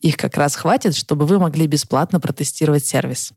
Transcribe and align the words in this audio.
Их 0.00 0.16
как 0.16 0.36
раз 0.36 0.54
хватит, 0.54 0.94
чтобы 0.94 1.26
вы 1.26 1.40
могли 1.40 1.66
бесплатно 1.66 2.20
протестировать 2.20 2.86
сервис. 2.86 3.32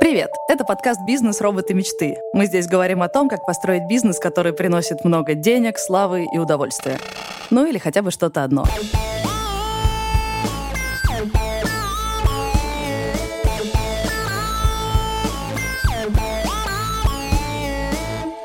Привет! 0.00 0.30
Это 0.48 0.64
подкаст 0.64 1.00
«Бизнес. 1.06 1.42
Роботы. 1.42 1.74
Мечты». 1.74 2.16
Мы 2.32 2.46
здесь 2.46 2.66
говорим 2.66 3.02
о 3.02 3.08
том, 3.08 3.28
как 3.28 3.44
построить 3.44 3.86
бизнес, 3.86 4.18
который 4.18 4.54
приносит 4.54 5.04
много 5.04 5.34
денег, 5.34 5.78
славы 5.78 6.24
и 6.24 6.38
удовольствия. 6.38 6.98
Ну 7.50 7.66
или 7.66 7.76
хотя 7.76 8.00
бы 8.00 8.10
что-то 8.10 8.44
одно. 8.44 8.64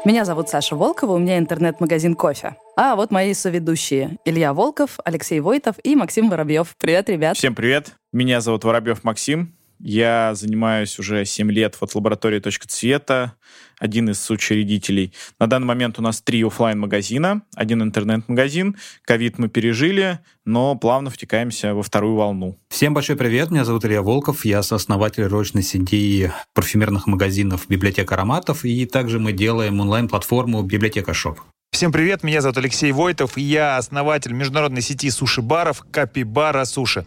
Меня 0.08 0.24
зовут 0.24 0.48
Саша 0.48 0.78
Волкова, 0.78 1.16
у 1.16 1.18
меня 1.18 1.38
интернет-магазин 1.38 2.16
«Кофе». 2.16 2.56
А 2.78 2.96
вот 2.96 3.12
мои 3.12 3.34
соведущие 3.34 4.20
Илья 4.24 4.54
Волков, 4.54 5.00
Алексей 5.04 5.42
Войтов 5.42 5.76
и 5.84 5.98
Максим 5.98 6.30
Воробьев. 6.30 6.78
Привет, 6.78 7.10
ребят. 7.10 7.36
Всем 7.36 7.54
привет. 7.54 7.92
Меня 8.14 8.40
зовут 8.40 8.64
Воробьев 8.64 9.04
Максим. 9.04 9.57
Я 9.80 10.34
занимаюсь 10.34 10.98
уже 11.00 11.24
7 11.26 11.52
лет 11.52 11.76
в 11.76 11.96
лаборатории 11.96 12.40
«Точка 12.40 12.68
цвета», 12.68 13.34
один 13.80 14.10
из 14.10 14.30
учредителей. 14.32 15.14
На 15.40 15.48
данный 15.48 15.68
момент 15.68 16.00
у 16.00 16.02
нас 16.02 16.22
три 16.22 16.44
офлайн 16.44 16.80
магазина 16.80 17.44
один 17.56 17.84
интернет-магазин. 17.84 18.76
Ковид 19.06 19.38
мы 19.38 19.50
пережили, 19.50 20.20
но 20.46 20.76
плавно 20.76 21.10
втекаемся 21.10 21.76
во 21.76 21.84
вторую 21.84 22.16
волну. 22.16 22.58
Всем 22.70 22.94
большой 22.94 23.16
привет, 23.16 23.52
меня 23.52 23.66
зовут 23.66 23.86
Илья 23.86 24.02
Волков, 24.02 24.46
я 24.46 24.64
сооснователь 24.64 25.26
розничной 25.26 25.64
сети 25.64 26.32
парфюмерных 26.54 27.06
магазинов 27.06 27.66
«Библиотека 27.70 28.16
ароматов», 28.16 28.66
и 28.66 28.86
также 28.86 29.20
мы 29.20 29.32
делаем 29.32 29.80
онлайн-платформу 29.80 30.64
«Библиотека 30.64 31.14
Shop». 31.14 31.40
Всем 31.72 31.92
привет, 31.92 32.24
меня 32.24 32.42
зовут 32.42 32.58
Алексей 32.58 32.92
Войтов, 32.92 33.38
и 33.38 33.42
я 33.42 33.78
основатель 33.78 34.32
международной 34.32 34.82
сети 34.82 35.12
суши-баров 35.12 35.84
«Капибара 35.92 36.66
Суши». 36.66 37.06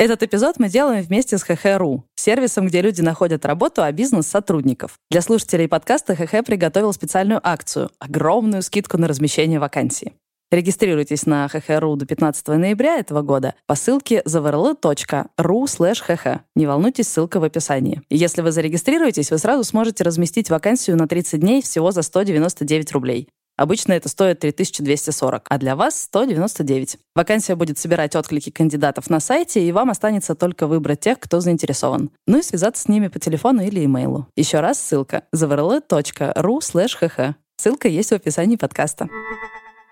Этот 0.00 0.22
эпизод 0.22 0.58
мы 0.58 0.70
делаем 0.70 1.04
вместе 1.04 1.36
с 1.36 1.42
ХХ.ру, 1.42 2.04
сервисом, 2.14 2.66
где 2.66 2.80
люди 2.80 3.02
находят 3.02 3.44
работу, 3.44 3.82
а 3.82 3.92
бизнес— 3.92 4.26
сотрудников. 4.28 4.98
Для 5.10 5.20
слушателей 5.20 5.68
подкаста 5.68 6.16
ХХ 6.16 6.42
приготовил 6.42 6.94
специальную 6.94 7.38
акцию— 7.46 7.90
огромную 7.98 8.62
скидку 8.62 8.96
на 8.96 9.08
размещение 9.08 9.60
вакансий. 9.60 10.14
Регистрируйтесь 10.50 11.26
на 11.26 11.44
hh.ru 11.44 11.96
до 11.96 12.06
15 12.06 12.48
ноября 12.48 12.96
этого 12.96 13.20
года 13.20 13.54
по 13.66 13.74
ссылке 13.74 14.22
zavrl.ru 14.24 15.28
hh. 15.36 16.40
Не 16.56 16.66
волнуйтесь, 16.66 17.08
ссылка 17.08 17.38
в 17.38 17.44
описании. 17.44 18.00
Если 18.08 18.40
вы 18.40 18.52
зарегистрируетесь, 18.52 19.30
вы 19.30 19.36
сразу 19.36 19.64
сможете 19.64 20.02
разместить 20.02 20.48
вакансию 20.48 20.96
на 20.96 21.08
30 21.08 21.40
дней 21.40 21.60
всего 21.60 21.90
за 21.90 22.00
199 22.00 22.92
рублей. 22.92 23.28
Обычно 23.60 23.92
это 23.92 24.08
стоит 24.08 24.38
3240, 24.38 25.44
а 25.46 25.58
для 25.58 25.76
вас 25.76 26.04
199. 26.04 26.96
Вакансия 27.14 27.56
будет 27.56 27.76
собирать 27.76 28.16
отклики 28.16 28.48
кандидатов 28.48 29.10
на 29.10 29.20
сайте, 29.20 29.62
и 29.62 29.70
вам 29.70 29.90
останется 29.90 30.34
только 30.34 30.66
выбрать 30.66 31.00
тех, 31.00 31.20
кто 31.20 31.40
заинтересован. 31.40 32.10
Ну 32.26 32.38
и 32.38 32.42
связаться 32.42 32.84
с 32.84 32.88
ними 32.88 33.08
по 33.08 33.18
телефону 33.18 33.62
или 33.62 33.84
имейлу. 33.84 34.26
Еще 34.34 34.60
раз 34.60 34.80
ссылка 34.80 35.24
zavrl.ru 35.36 36.58
hh. 36.58 37.34
Ссылка 37.58 37.88
есть 37.88 38.08
в 38.08 38.14
описании 38.14 38.56
подкаста. 38.56 39.10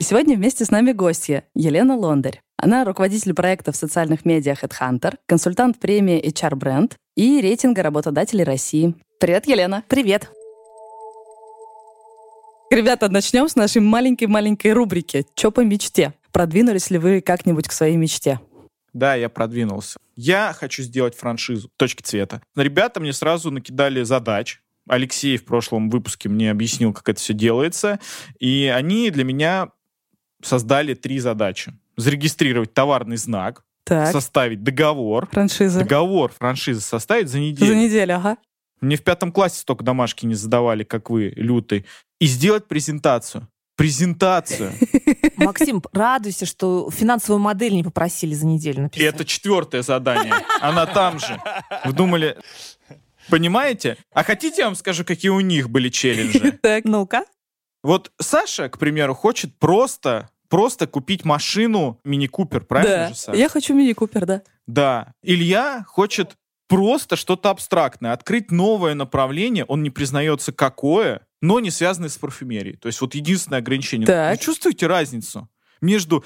И 0.01 0.05
сегодня 0.05 0.37
вместе 0.37 0.65
с 0.65 0.71
нами 0.71 0.93
гостья 0.93 1.45
Елена 1.55 1.95
Лондарь. 1.95 2.41
Она 2.57 2.87
руководитель 2.87 3.35
проекта 3.35 3.73
в 3.73 3.77
социальных 3.77 4.25
медиа 4.25 4.55
HeadHunter, 4.55 5.17
консультант 5.27 5.79
премии 5.79 6.27
HR 6.27 6.55
Brand 6.55 6.93
и 7.17 7.43
рейтинга 7.43 7.83
работодателей 7.83 8.45
России. 8.45 8.95
Привет, 9.21 9.47
Елена. 9.47 9.85
Привет. 9.89 10.31
Ребята, 12.71 13.09
начнем 13.09 13.49
с 13.49 13.57
нашей 13.57 13.81
маленькой-маленькой 13.81 14.73
рубрики 14.75 15.25
«Чё 15.35 15.51
по 15.51 15.61
мечте?». 15.61 16.13
Продвинулись 16.33 16.91
ли 16.91 16.99
вы 16.99 17.23
как-нибудь 17.23 17.67
к 17.67 17.73
своей 17.73 17.97
мечте? 17.97 18.41
Да, 18.93 19.15
я 19.15 19.31
продвинулся. 19.31 19.99
Я 20.17 20.55
хочу 20.55 20.83
сделать 20.83 21.17
франшизу 21.17 21.71
«Точки 21.79 22.03
цвета». 22.03 22.43
Ребята 22.55 23.01
мне 23.01 23.13
сразу 23.15 23.51
накидали 23.51 24.03
задач. 24.03 24.61
Алексей 24.87 25.39
в 25.39 25.45
прошлом 25.47 25.89
выпуске 25.89 26.29
мне 26.29 26.51
объяснил, 26.51 26.93
как 26.93 27.09
это 27.09 27.19
все 27.21 27.33
делается. 27.33 28.01
И 28.39 28.67
они 28.75 29.11
для 29.11 29.25
меня 29.25 29.69
создали 30.43 30.93
три 30.95 31.21
задачи. 31.21 31.73
Зарегистрировать 31.97 32.75
товарный 32.75 33.17
знак, 33.17 33.65
Так, 33.85 34.13
составить 34.13 34.63
договор. 34.63 35.27
франшиза. 35.31 35.81
Договор 35.81 36.33
франшизы 36.39 36.81
составить 36.83 37.29
за 37.29 37.39
неделю. 37.41 37.67
За 37.67 37.75
неделю, 37.75 38.17
ага. 38.17 38.37
Мне 38.81 38.97
в 38.97 39.03
пятом 39.03 39.33
классе 39.33 39.61
столько 39.61 39.85
домашки 39.85 40.27
не 40.27 40.35
задавали, 40.35 40.85
как 40.85 41.11
вы, 41.11 41.33
лютый. 41.37 41.85
И 42.21 42.27
сделать 42.27 42.67
презентацию. 42.67 43.49
Презентацию. 43.77 44.73
Максим, 45.37 45.83
радуйся, 45.93 46.47
что 46.47 46.91
финансовую 46.91 47.41
модель 47.41 47.75
не 47.75 47.85
попросили 47.85 48.35
за 48.35 48.47
неделю 48.47 48.79
И 48.79 48.81
написать. 48.83 49.15
это 49.15 49.25
четвертое 49.25 49.83
задание. 49.83 50.35
Она 50.61 50.87
там 50.87 51.19
же. 51.21 51.41
Вы 51.85 51.93
думали... 51.93 52.37
Понимаете? 53.31 53.99
А 54.13 54.25
хотите, 54.25 54.63
я 54.63 54.65
вам 54.65 54.75
скажу, 54.75 55.05
какие 55.05 55.31
у 55.31 55.41
них 55.41 55.69
были 55.69 55.91
челленджи? 55.91 56.53
Так, 56.63 56.85
Ну-ка. 56.87 57.25
Вот 57.83 58.11
Саша, 58.19 58.69
к 58.69 58.79
примеру, 58.79 59.15
хочет 59.15 59.57
просто 59.59 60.31
просто 60.49 60.87
купить 60.87 61.25
машину 61.25 62.01
мини-купер, 62.05 62.65
правильно 62.65 62.97
да. 62.97 63.09
же, 63.11 63.15
Саша? 63.15 63.39
Я 63.39 63.49
хочу 63.49 63.75
мини-купер, 63.75 64.27
да. 64.27 64.43
Да. 64.67 65.13
Илья 65.23 65.85
хочет 65.87 66.37
просто 66.69 67.17
что-то 67.17 67.51
абстрактное, 67.51 68.13
открыть 68.13 68.51
новое 68.51 68.95
направление, 68.95 69.65
он 69.65 69.83
не 69.83 69.91
признается 69.91 70.53
какое, 70.53 71.27
но 71.41 71.61
не 71.61 71.71
связанное 71.71 72.09
с 72.09 72.19
парфюмерией. 72.19 72.77
То 72.77 72.87
есть 72.87 73.01
вот 73.01 73.15
единственное 73.15 73.59
ограничение. 73.59 74.07
Так. 74.07 74.39
Вы 74.39 74.45
чувствуете 74.45 74.87
разницу 74.87 75.49
между 75.81 76.25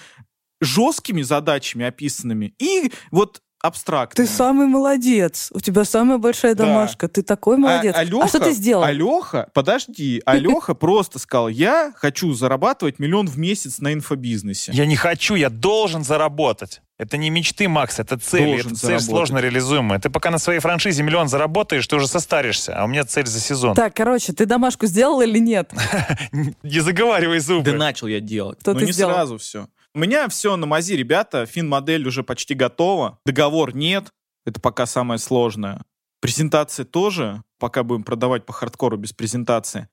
жесткими 0.60 1.22
задачами 1.22 1.86
описанными 1.86 2.54
и 2.58 2.92
вот 3.10 3.42
абстрактными? 3.62 4.27
Ты 4.27 4.33
самый 4.33 4.67
молодец. 4.67 5.49
У 5.55 5.61
тебя 5.61 5.84
самая 5.84 6.19
большая 6.19 6.55
Да. 6.55 6.65
домашка. 6.67 7.09
Ты 7.09 7.23
такой 7.23 7.56
молодец. 7.56 7.95
А, 7.97 8.00
Алёха- 8.03 8.28
что 8.28 8.41
ты 8.41 8.53
сделал? 8.53 8.83
Алёха, 8.84 9.49
подожди, 9.55 10.21
Алёха 10.27 10.75
просто 10.75 11.19
сказал, 11.19 11.49
я 11.49 11.93
хочу 11.97 12.33
зарабатывать 12.34 12.99
миллион 12.99 13.27
в 13.28 13.39
месяц 13.39 13.78
на 13.78 13.93
инфобизнесе. 13.93 14.73
Я 14.75 14.87
не 14.87 14.97
хочу, 14.97 15.34
я 15.34 15.49
должен 15.50 16.05
заработать. 16.05 16.83
Это 16.99 17.17
не 17.17 17.31
мечты, 17.31 17.69
Макс, 17.69 17.99
это 17.99 18.17
цель. 18.19 18.45
Должен 18.45 18.67
это 18.73 18.81
цель 18.81 18.87
заработать. 18.91 19.09
сложно 19.09 19.39
реализуемая. 19.39 19.99
Ты 19.99 20.09
пока 20.11 20.31
на 20.31 20.39
своей 20.39 20.61
франшизе 20.61 21.03
миллион 21.03 21.29
заработаешь, 21.29 21.84
ты 21.87 21.97
уже 21.97 22.06
состаришься, 22.06 22.77
а 22.79 22.84
у 22.84 22.87
меня 22.87 23.05
цель 23.05 23.27
за 23.27 23.41
сезон. 23.41 23.75
Так, 23.75 23.94
короче, 23.97 24.33
ты 24.33 24.47
домашку 24.47 24.87
сделал 24.87 25.21
или 25.21 25.39
нет? 25.39 25.73
Не 26.62 26.81
заговаривай 26.81 27.41
зубы. 27.41 27.65
Да 27.70 27.76
начал 27.76 28.06
я 28.06 28.20
делать. 28.20 28.58
Но 28.67 28.75
ты 28.75 28.85
не 28.85 28.93
сразу 28.93 29.38
все. 29.38 29.67
У 29.94 29.99
меня 29.99 30.29
все 30.29 30.56
на 30.56 30.67
мази, 30.67 30.94
ребята. 30.94 31.47
Фин-модель 31.47 32.06
уже 32.06 32.23
почти 32.23 32.55
готова. 32.55 33.19
Договор 33.27 33.75
нет. 33.75 34.11
Это 34.44 34.61
пока 34.61 34.87
самое 34.87 35.19
сложное. 35.19 35.83
Презентация 36.21 36.85
тоже. 36.85 37.43
Пока 37.59 37.83
будем 37.83 38.03
продавать 38.03 38.47
по 38.47 38.53
хардкору 38.53 38.97
без 38.97 39.12
презентации. 39.12 39.89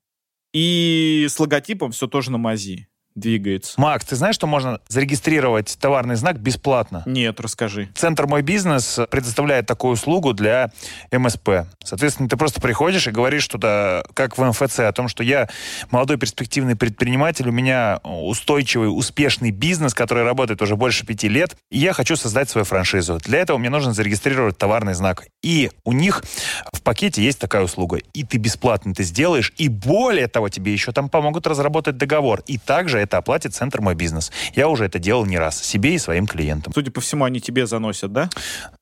И 0.53 1.27
с 1.29 1.39
логотипом 1.39 1.91
все 1.91 2.07
тоже 2.07 2.31
на 2.31 2.37
мази. 2.37 2.88
Двигается. 3.19 3.79
Макс, 3.79 4.05
ты 4.05 4.15
знаешь, 4.15 4.35
что 4.35 4.47
можно 4.47 4.79
зарегистрировать 4.87 5.77
товарный 5.79 6.15
знак 6.15 6.39
бесплатно? 6.39 7.03
Нет, 7.05 7.39
расскажи. 7.39 7.89
Центр 7.95 8.27
«Мой 8.27 8.41
бизнес» 8.41 8.99
предоставляет 9.09 9.65
такую 9.65 9.93
услугу 9.93 10.33
для 10.33 10.71
МСП. 11.11 11.49
Соответственно, 11.83 12.29
ты 12.29 12.37
просто 12.37 12.61
приходишь 12.61 13.07
и 13.07 13.11
говоришь 13.11 13.43
что-то, 13.43 14.05
как 14.13 14.37
в 14.37 14.43
МФЦ, 14.43 14.79
о 14.79 14.91
том, 14.91 15.07
что 15.07 15.23
я 15.23 15.49
молодой 15.91 16.17
перспективный 16.17 16.75
предприниматель, 16.75 17.47
у 17.49 17.51
меня 17.51 17.99
устойчивый, 18.03 18.87
успешный 18.87 19.51
бизнес, 19.51 19.93
который 19.93 20.23
работает 20.23 20.61
уже 20.61 20.75
больше 20.75 21.05
пяти 21.05 21.27
лет, 21.27 21.55
и 21.69 21.79
я 21.79 21.93
хочу 21.93 22.15
создать 22.15 22.49
свою 22.49 22.65
франшизу. 22.65 23.17
Для 23.19 23.39
этого 23.39 23.57
мне 23.57 23.69
нужно 23.69 23.93
зарегистрировать 23.93 24.57
товарный 24.57 24.93
знак. 24.93 25.25
И 25.43 25.71
у 25.83 25.91
них 25.91 26.23
в 26.71 26.81
пакете 26.81 27.23
есть 27.23 27.39
такая 27.39 27.63
услуга. 27.63 27.99
И 28.13 28.23
ты 28.23 28.37
бесплатно 28.37 28.91
это 28.91 29.03
сделаешь, 29.03 29.53
и 29.57 29.67
более 29.67 30.27
того, 30.27 30.49
тебе 30.49 30.71
еще 30.73 30.91
там 30.91 31.09
помогут 31.09 31.47
разработать 31.47 31.97
договор. 31.97 32.41
И 32.47 32.57
также 32.57 32.99
это 32.99 33.08
оплатит 33.17 33.53
Центр 33.53 33.81
«Мой 33.81 33.95
бизнес». 33.95 34.31
Я 34.53 34.67
уже 34.69 34.85
это 34.85 34.99
делал 34.99 35.25
не 35.25 35.37
раз, 35.37 35.61
себе 35.61 35.95
и 35.95 35.97
своим 35.97 36.27
клиентам. 36.27 36.73
Судя 36.73 36.91
по 36.91 37.01
всему, 37.01 37.25
они 37.25 37.41
тебе 37.41 37.65
заносят, 37.65 38.11
да? 38.11 38.29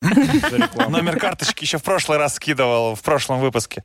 Номер 0.90 1.18
карточки 1.20 1.64
еще 1.64 1.78
в 1.78 1.84
прошлый 1.84 2.18
раз 2.18 2.36
скидывал, 2.36 2.96
в 2.96 3.02
прошлом 3.02 3.40
выпуске. 3.40 3.84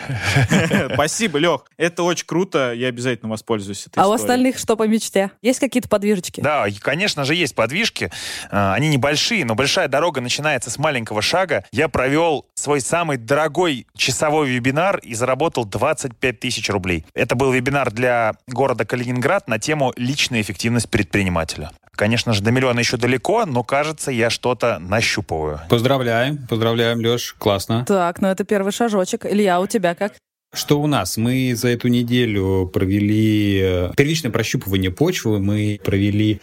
Спасибо, 0.95 1.39
Лех. 1.39 1.65
Это 1.77 2.03
очень 2.03 2.27
круто. 2.27 2.73
Я 2.73 2.89
обязательно 2.89 3.31
воспользуюсь 3.31 3.87
этой 3.87 3.99
А 3.99 4.09
у 4.09 4.13
остальных 4.13 4.59
что 4.59 4.77
по 4.77 4.87
мечте? 4.87 5.31
Есть 5.43 5.61
какие-то 5.61 5.89
подвижечки? 5.89 6.41
Да, 6.41 6.67
конечно 6.81 7.25
же, 7.25 7.35
есть 7.35 7.55
подвижки. 7.55 8.11
А, 8.51 8.75
Они 8.75 8.89
небольшие, 8.89 9.45
но 9.45 9.55
большая 9.55 9.89
дорога 9.89 10.21
начинается 10.21 10.71
с 10.71 10.79
маленького 10.79 11.23
шага. 11.23 11.65
Я 11.73 11.89
провел 11.89 12.47
свой 12.55 12.81
самый 12.81 13.17
дорогой 13.17 13.87
часовой 13.97 14.51
вебинар 14.51 14.99
и 14.99 15.15
заработал 15.15 15.65
25 15.65 16.41
тысяч 16.41 16.69
рублей. 16.71 17.05
Это 17.15 17.35
был 17.35 17.53
вебинар 17.53 17.91
для 17.91 18.35
города 18.47 18.85
Калининград 18.85 19.49
на 19.49 19.59
тему 19.59 19.93
«Личная 20.23 20.41
эффективность 20.41 20.89
предпринимателя». 20.89 21.73
Конечно 21.97 22.33
же, 22.33 22.45
до 22.45 22.53
миллиона 22.53 22.79
еще 22.79 22.97
далеко, 22.97 23.45
но, 23.45 23.65
кажется, 23.65 24.13
я 24.13 24.31
что-то 24.31 24.79
нащупываю. 24.79 25.61
Поздравляем, 25.69 26.47
поздравляем, 26.47 27.01
Леш, 27.01 27.35
классно. 27.37 27.85
Так, 27.85 28.21
ну 28.21 28.29
это 28.29 28.45
первый 28.45 28.71
шажочек. 28.71 29.27
Илья, 29.27 29.59
у 29.59 29.67
тебя 29.67 29.97
как? 29.97 30.13
Что 30.55 30.81
у 30.81 30.87
нас? 30.87 31.17
Мы 31.17 31.55
за 31.55 31.69
эту 31.69 31.89
неделю 31.89 32.71
провели 32.73 33.61
э, 33.63 33.91
первичное 33.97 34.31
прощупывание 34.31 34.91
почвы, 34.91 35.41
мы 35.41 35.81
провели 35.83 36.41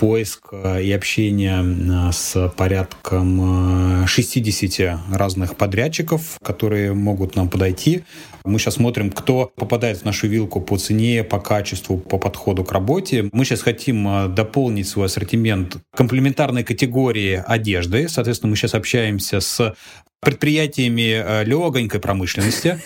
поиск 0.00 0.48
э, 0.52 0.82
и 0.82 0.92
общение 0.92 1.62
э, 1.62 2.12
с 2.12 2.48
порядком 2.56 4.04
э, 4.04 4.06
60 4.06 4.98
разных 5.12 5.56
подрядчиков, 5.56 6.38
которые 6.42 6.94
могут 6.94 7.36
нам 7.36 7.50
подойти. 7.50 8.04
Мы 8.44 8.58
сейчас 8.58 8.74
смотрим, 8.74 9.10
кто 9.10 9.52
попадает 9.56 9.98
в 9.98 10.04
нашу 10.04 10.26
вилку 10.26 10.62
по 10.62 10.78
цене, 10.78 11.22
по 11.22 11.38
качеству, 11.38 11.98
по 11.98 12.16
подходу 12.16 12.64
к 12.64 12.72
работе. 12.72 13.28
Мы 13.32 13.44
сейчас 13.44 13.60
хотим 13.60 14.34
дополнить 14.34 14.88
свой 14.88 15.06
ассортимент 15.06 15.76
комплементарной 15.94 16.64
категории 16.64 17.42
одежды. 17.46 18.08
Соответственно, 18.08 18.50
мы 18.50 18.56
сейчас 18.56 18.74
общаемся 18.74 19.40
с 19.40 19.74
предприятиями 20.20 21.44
легонькой 21.44 22.00
промышленности. 22.00 22.80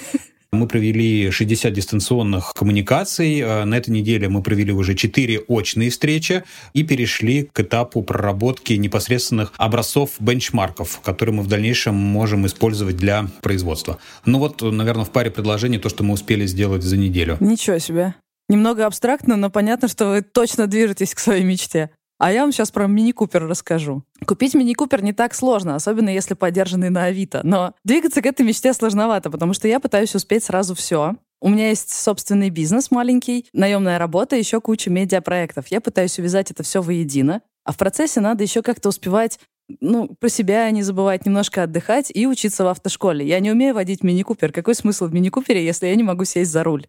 Мы 0.55 0.67
провели 0.67 1.31
60 1.31 1.73
дистанционных 1.73 2.53
коммуникаций. 2.55 3.41
Э, 3.41 3.65
На 3.65 3.77
этой 3.77 3.91
неделе 3.91 4.29
мы 4.29 4.43
провели 4.43 4.73
уже 4.73 4.95
4 4.95 5.41
очные 5.41 5.91
встречи 5.91 6.45
и 6.73 6.83
перешли 6.83 7.49
к 7.53 7.61
этапу 7.61 8.03
проработки 8.03 8.73
непосредственных 8.75 9.53
образцов 9.57 10.11
бенчмарков, 10.21 11.01
которые 11.01 11.35
мы 11.35 11.43
в 11.43 11.49
дальнейшем 11.49 11.95
можем 11.95 12.47
использовать 12.47 12.97
для 12.97 13.27
производства. 13.43 13.99
Ну 14.25 14.39
вот, 14.39 14.63
наверное, 14.63 15.05
в 15.05 15.11
паре 15.11 15.31
предложений 15.31 15.79
то, 15.79 15.89
что 15.89 16.05
мы 16.05 16.15
успели 16.15 16.47
сделать 16.47 16.83
за 16.83 16.97
неделю. 16.97 17.37
Ничего 17.41 17.79
себе. 17.79 18.15
Немного 18.49 18.87
абстрактно, 18.87 19.37
но 19.37 19.51
понятно, 19.51 19.89
что 19.89 20.07
вы 20.11 20.23
точно 20.23 20.67
движетесь 20.67 21.15
к 21.15 21.19
своей 21.19 21.45
мечте. 21.45 21.91
А 22.19 22.33
я 22.33 22.43
вам 22.43 22.53
сейчас 22.53 22.71
про 22.71 22.87
мини-купер 22.87 23.47
расскажу. 23.47 24.05
Купить 24.27 24.55
мини-купер 24.55 25.03
не 25.03 25.13
так 25.13 25.35
сложно, 25.35 25.75
особенно 25.75 26.09
если 26.11 26.35
подержанный 26.35 26.91
на 26.91 27.05
Авито. 27.05 27.41
Но 27.43 27.75
двигаться 27.85 28.23
к 28.23 28.27
этой 28.27 28.47
мечте 28.47 28.73
сложновато, 28.73 29.31
потому 29.31 29.53
что 29.53 29.69
я 29.69 29.81
пытаюсь 29.81 30.15
успеть 30.15 30.45
сразу 30.45 30.75
все. 30.75 31.17
У 31.41 31.49
меня 31.49 31.69
есть 31.69 31.93
собственный 31.93 32.51
бизнес 32.51 32.91
маленький, 32.91 33.47
наемная 33.53 33.99
работа, 33.99 34.37
еще 34.37 34.61
куча 34.61 34.91
медиапроектов. 34.91 35.67
Я 35.69 35.81
пытаюсь 35.81 36.19
увязать 36.19 36.51
это 36.51 36.63
все 36.63 36.81
воедино. 36.81 37.43
А 37.65 37.73
в 37.73 37.77
процессе 37.77 38.21
надо 38.21 38.43
еще 38.43 38.63
как-то 38.63 38.89
успевать 38.89 39.39
ну, 39.81 40.09
про 40.19 40.29
себя 40.29 40.71
не 40.71 40.83
забывать, 40.83 41.27
немножко 41.27 41.63
отдыхать 41.63 42.11
и 42.15 42.27
учиться 42.27 42.65
в 42.65 42.69
автошколе. 42.69 43.27
Я 43.27 43.41
не 43.41 43.51
умею 43.51 43.75
водить 43.75 44.03
мини-купер. 44.03 44.53
Какой 44.53 44.75
смысл 44.75 45.07
в 45.07 45.15
мини-купере, 45.15 45.65
если 45.65 45.87
я 45.87 45.95
не 45.95 46.03
могу 46.03 46.25
сесть 46.25 46.51
за 46.51 46.63
руль? 46.63 46.87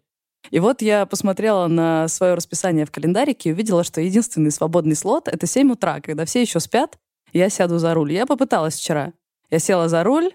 И 0.50 0.58
вот 0.58 0.82
я 0.82 1.06
посмотрела 1.06 1.66
на 1.66 2.08
свое 2.08 2.34
расписание 2.34 2.86
в 2.86 2.90
календарике 2.90 3.50
и 3.50 3.52
увидела, 3.52 3.84
что 3.84 4.00
единственный 4.00 4.50
свободный 4.50 4.96
слот— 4.96 5.28
это 5.32 5.46
7 5.46 5.72
утра, 5.72 6.00
когда 6.00 6.24
все 6.24 6.42
еще 6.42 6.60
спят, 6.60 6.98
я 7.32 7.48
сяду 7.48 7.78
за 7.78 7.94
руль. 7.94 8.12
Я 8.12 8.26
попыталась 8.26 8.76
вчера. 8.76 9.12
Я 9.50 9.58
села 9.58 9.88
за 9.88 10.02
руль, 10.02 10.32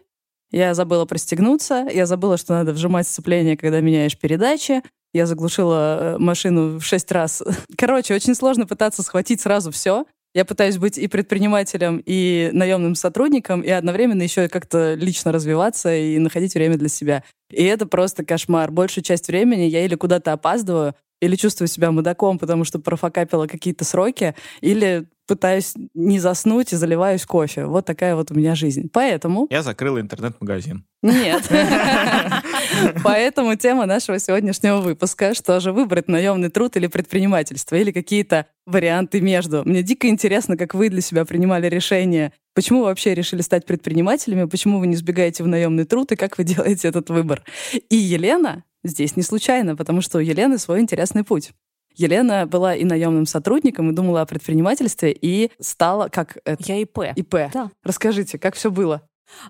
я 0.52 0.74
забыла 0.74 1.06
пристегнуться, 1.06 1.88
я 1.92 2.06
забыла, 2.06 2.38
что 2.38 2.54
надо 2.54 2.74
вжимать 2.74 3.08
сцепление, 3.08 3.58
когда 3.58 3.80
меняешь 3.82 4.18
передачи, 4.18 4.84
я 5.14 5.26
заглушила 5.26 5.98
э, 6.00 6.18
машину 6.20 6.80
в 6.80 6.84
шесть 6.84 7.12
раз. 7.12 7.44
Короче, 7.78 8.16
очень 8.16 8.36
сложно 8.36 8.66
пытаться 8.66 9.04
схватить 9.04 9.42
сразу 9.42 9.72
все. 9.72 10.06
Я 10.34 10.46
пытаюсь 10.46 10.78
быть 10.78 10.98
и 10.98 11.08
предпринимателем, 11.08 12.02
и 12.06 12.50
наемным 12.54 12.96
сотрудником, 12.96 13.62
и 13.62 13.70
одновременно 13.70 14.22
еще 14.22 14.48
как-то 14.48 14.94
лично 14.94 15.32
развиваться 15.32 15.94
и 15.94 16.18
находить 16.20 16.54
время 16.54 16.78
для 16.78 16.88
себя. 16.88 17.24
И 17.52 17.64
это 17.64 17.86
просто 17.86 18.24
кошмар. 18.24 18.72
Большую 18.72 19.04
часть 19.04 19.28
времени 19.28 19.64
я 19.64 19.84
или 19.84 19.96
куда-то 19.96 20.32
опаздываю, 20.32 20.96
или 21.22 21.36
чувствую 21.36 21.68
себя 21.68 21.92
мудаком, 21.92 22.40
потому 22.40 22.64
что 22.64 22.80
профокапила 22.80 23.46
какие-то 23.46 23.86
сроки, 23.86 24.36
или 24.62 25.06
пытаюсь 25.32 25.76
не 25.94 26.20
заснуть 26.20 26.74
и 26.74 26.76
заливаюсь 26.76 27.26
кофе. 27.26 27.66
Вот 27.66 27.86
такая 27.86 28.18
вот 28.18 28.32
у 28.32 28.34
меня 28.34 28.54
жизнь. 28.54 28.90
Поэтому... 28.92 29.48
Я 29.50 29.64
закрыл 29.64 29.98
интернет-магазин. 29.98 30.84
Нет. 31.02 31.50
Поэтому 33.04 33.56
тема 33.56 33.86
нашего 33.86 34.20
сегодняшнего 34.20 34.82
выпуска, 34.82 35.34
что 35.34 35.62
же 35.62 35.72
выбрать, 35.72 36.10
наемный 36.10 36.50
труд 36.50 36.76
или 36.76 36.88
предпринимательство, 36.88 37.78
или 37.78 37.94
какие-то 37.94 38.48
варианты 38.66 39.22
между. 39.22 39.64
Мне 39.64 39.84
дико 39.84 40.10
интересно, 40.10 40.58
как 40.58 40.74
вы 40.74 40.90
для 40.90 41.00
себя 41.00 41.24
принимали 41.24 41.68
решение, 41.68 42.34
почему 42.54 42.80
вы 42.80 42.86
вообще 42.88 43.16
решили 43.16 43.42
стать 43.42 43.66
предпринимателями, 43.66 44.50
почему 44.50 44.80
вы 44.80 44.88
не 44.88 44.98
сбегаете 44.98 45.44
в 45.44 45.48
наемный 45.48 45.86
труд 45.86 46.12
и 46.12 46.18
как 46.18 46.38
вы 46.38 46.44
делаете 46.44 46.90
этот 46.90 47.10
выбор. 47.10 47.42
И 47.90 47.96
Елена 47.96 48.66
здесь 48.84 49.16
не 49.16 49.24
случайно, 49.24 49.78
потому 49.78 50.02
что 50.02 50.18
у 50.18 50.22
Елены 50.22 50.58
свой 50.58 50.82
интересный 50.82 51.24
путь. 51.24 51.54
Елена 51.96 52.46
была 52.46 52.76
и 52.76 52.84
наемным 52.84 53.26
сотрудником, 53.26 53.90
и 53.90 53.94
думала 53.94 54.22
о 54.22 54.26
предпринимательстве, 54.26 55.12
и 55.12 55.52
стала 55.60 56.08
как 56.10 56.38
это, 56.46 56.64
Я 56.66 56.78
ИП. 56.78 57.00
ИП. 57.16 57.36
Да. 57.54 57.72
Расскажите, 57.84 58.38
как 58.38 58.56
все 58.56 58.72
было? 58.72 59.02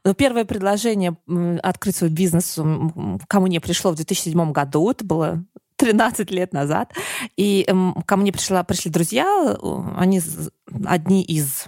Ну, 0.03 0.13
первое 0.13 0.45
предложение 0.45 1.17
открыть 1.63 1.95
свой 1.95 2.09
бизнес 2.09 2.59
ко 3.27 3.39
мне 3.39 3.59
пришло 3.59 3.91
в 3.91 3.95
2007 3.95 4.51
году. 4.51 4.91
Это 4.91 5.03
было 5.03 5.43
13 5.77 6.29
лет 6.31 6.53
назад. 6.53 6.93
И 7.35 7.65
м, 7.67 7.95
ко 8.05 8.15
мне 8.15 8.31
пришла, 8.31 8.63
пришли 8.63 8.91
друзья, 8.91 9.57
они 9.97 10.21
одни 10.85 11.23
из 11.23 11.65